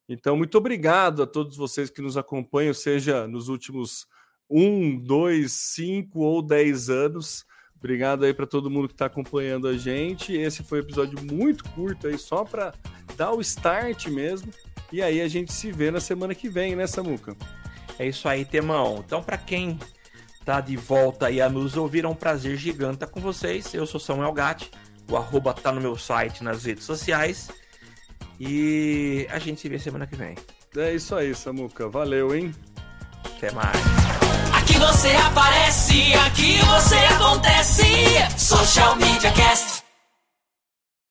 Então, 0.10 0.36
muito 0.36 0.58
obrigado 0.58 1.24
a 1.24 1.28
todos 1.28 1.56
vocês 1.56 1.90
que 1.90 2.02
nos 2.02 2.18
acompanham, 2.18 2.74
seja 2.74 3.26
nos 3.26 3.48
últimos 3.48 4.06
um, 4.50 5.00
dois, 5.00 5.54
cinco 5.54 6.20
ou 6.20 6.42
dez 6.42 6.90
anos. 6.90 7.46
Obrigado 7.78 8.26
aí 8.26 8.34
para 8.34 8.48
todo 8.48 8.70
mundo 8.70 8.90
que 8.90 8.96
está 8.96 9.06
acompanhando 9.06 9.66
a 9.66 9.78
gente. 9.78 10.34
Esse 10.34 10.62
foi 10.62 10.80
um 10.80 10.84
episódio 10.84 11.24
muito 11.24 11.64
curto 11.72 12.08
aí, 12.08 12.18
só 12.18 12.44
para 12.44 12.74
dar 13.16 13.32
o 13.32 13.42
start 13.42 14.08
mesmo. 14.08 14.52
E 14.92 15.02
aí 15.02 15.22
a 15.22 15.28
gente 15.28 15.52
se 15.52 15.72
vê 15.72 15.90
na 15.90 16.00
semana 16.00 16.36
que 16.36 16.48
vem, 16.48 16.76
né, 16.76 16.86
Samuca? 16.86 17.36
É 17.98 18.08
isso 18.08 18.28
aí, 18.28 18.46
Temão. 18.46 19.04
Então, 19.06 19.24
para 19.24 19.38
quem 19.38 19.80
tá 20.46 20.60
de 20.62 20.76
volta 20.76 21.28
aí 21.28 21.42
a 21.42 21.50
nos 21.50 21.78
ouvir, 21.78 22.06
é 22.06 22.08
um 22.08 22.16
prazer 22.16 22.58
gigante 22.58 22.96
estar 22.96 23.08
com 23.08 23.20
vocês. 23.20 23.74
Eu 23.74 23.86
sou 23.86 24.00
Samuel 24.00 24.34
Gatti, 24.34 24.70
o 25.10 25.16
arroba 25.16 25.54
tá 25.54 25.72
no 25.72 25.82
meu 25.82 25.98
site, 25.98 26.44
nas 26.44 26.66
redes 26.66 26.84
sociais. 26.84 27.50
E 28.40 29.28
a 29.30 29.40
gente 29.40 29.62
se 29.62 29.70
vê 29.70 29.80
semana 29.80 30.06
que 30.06 30.16
vem. 30.16 30.36
É 30.76 30.94
isso 30.94 31.16
aí, 31.16 31.34
Samuca. 31.36 31.88
Valeu, 31.88 32.36
hein? 32.36 32.54
Até 33.38 33.52
mais. 33.52 33.78
Aqui 34.54 34.74
você 34.78 35.10
aparece, 35.10 36.14
aqui 36.14 36.58
você 36.60 36.96
acontece. 36.96 37.84
Social 38.38 38.96
Media 38.96 39.32
Cast. 39.32 39.73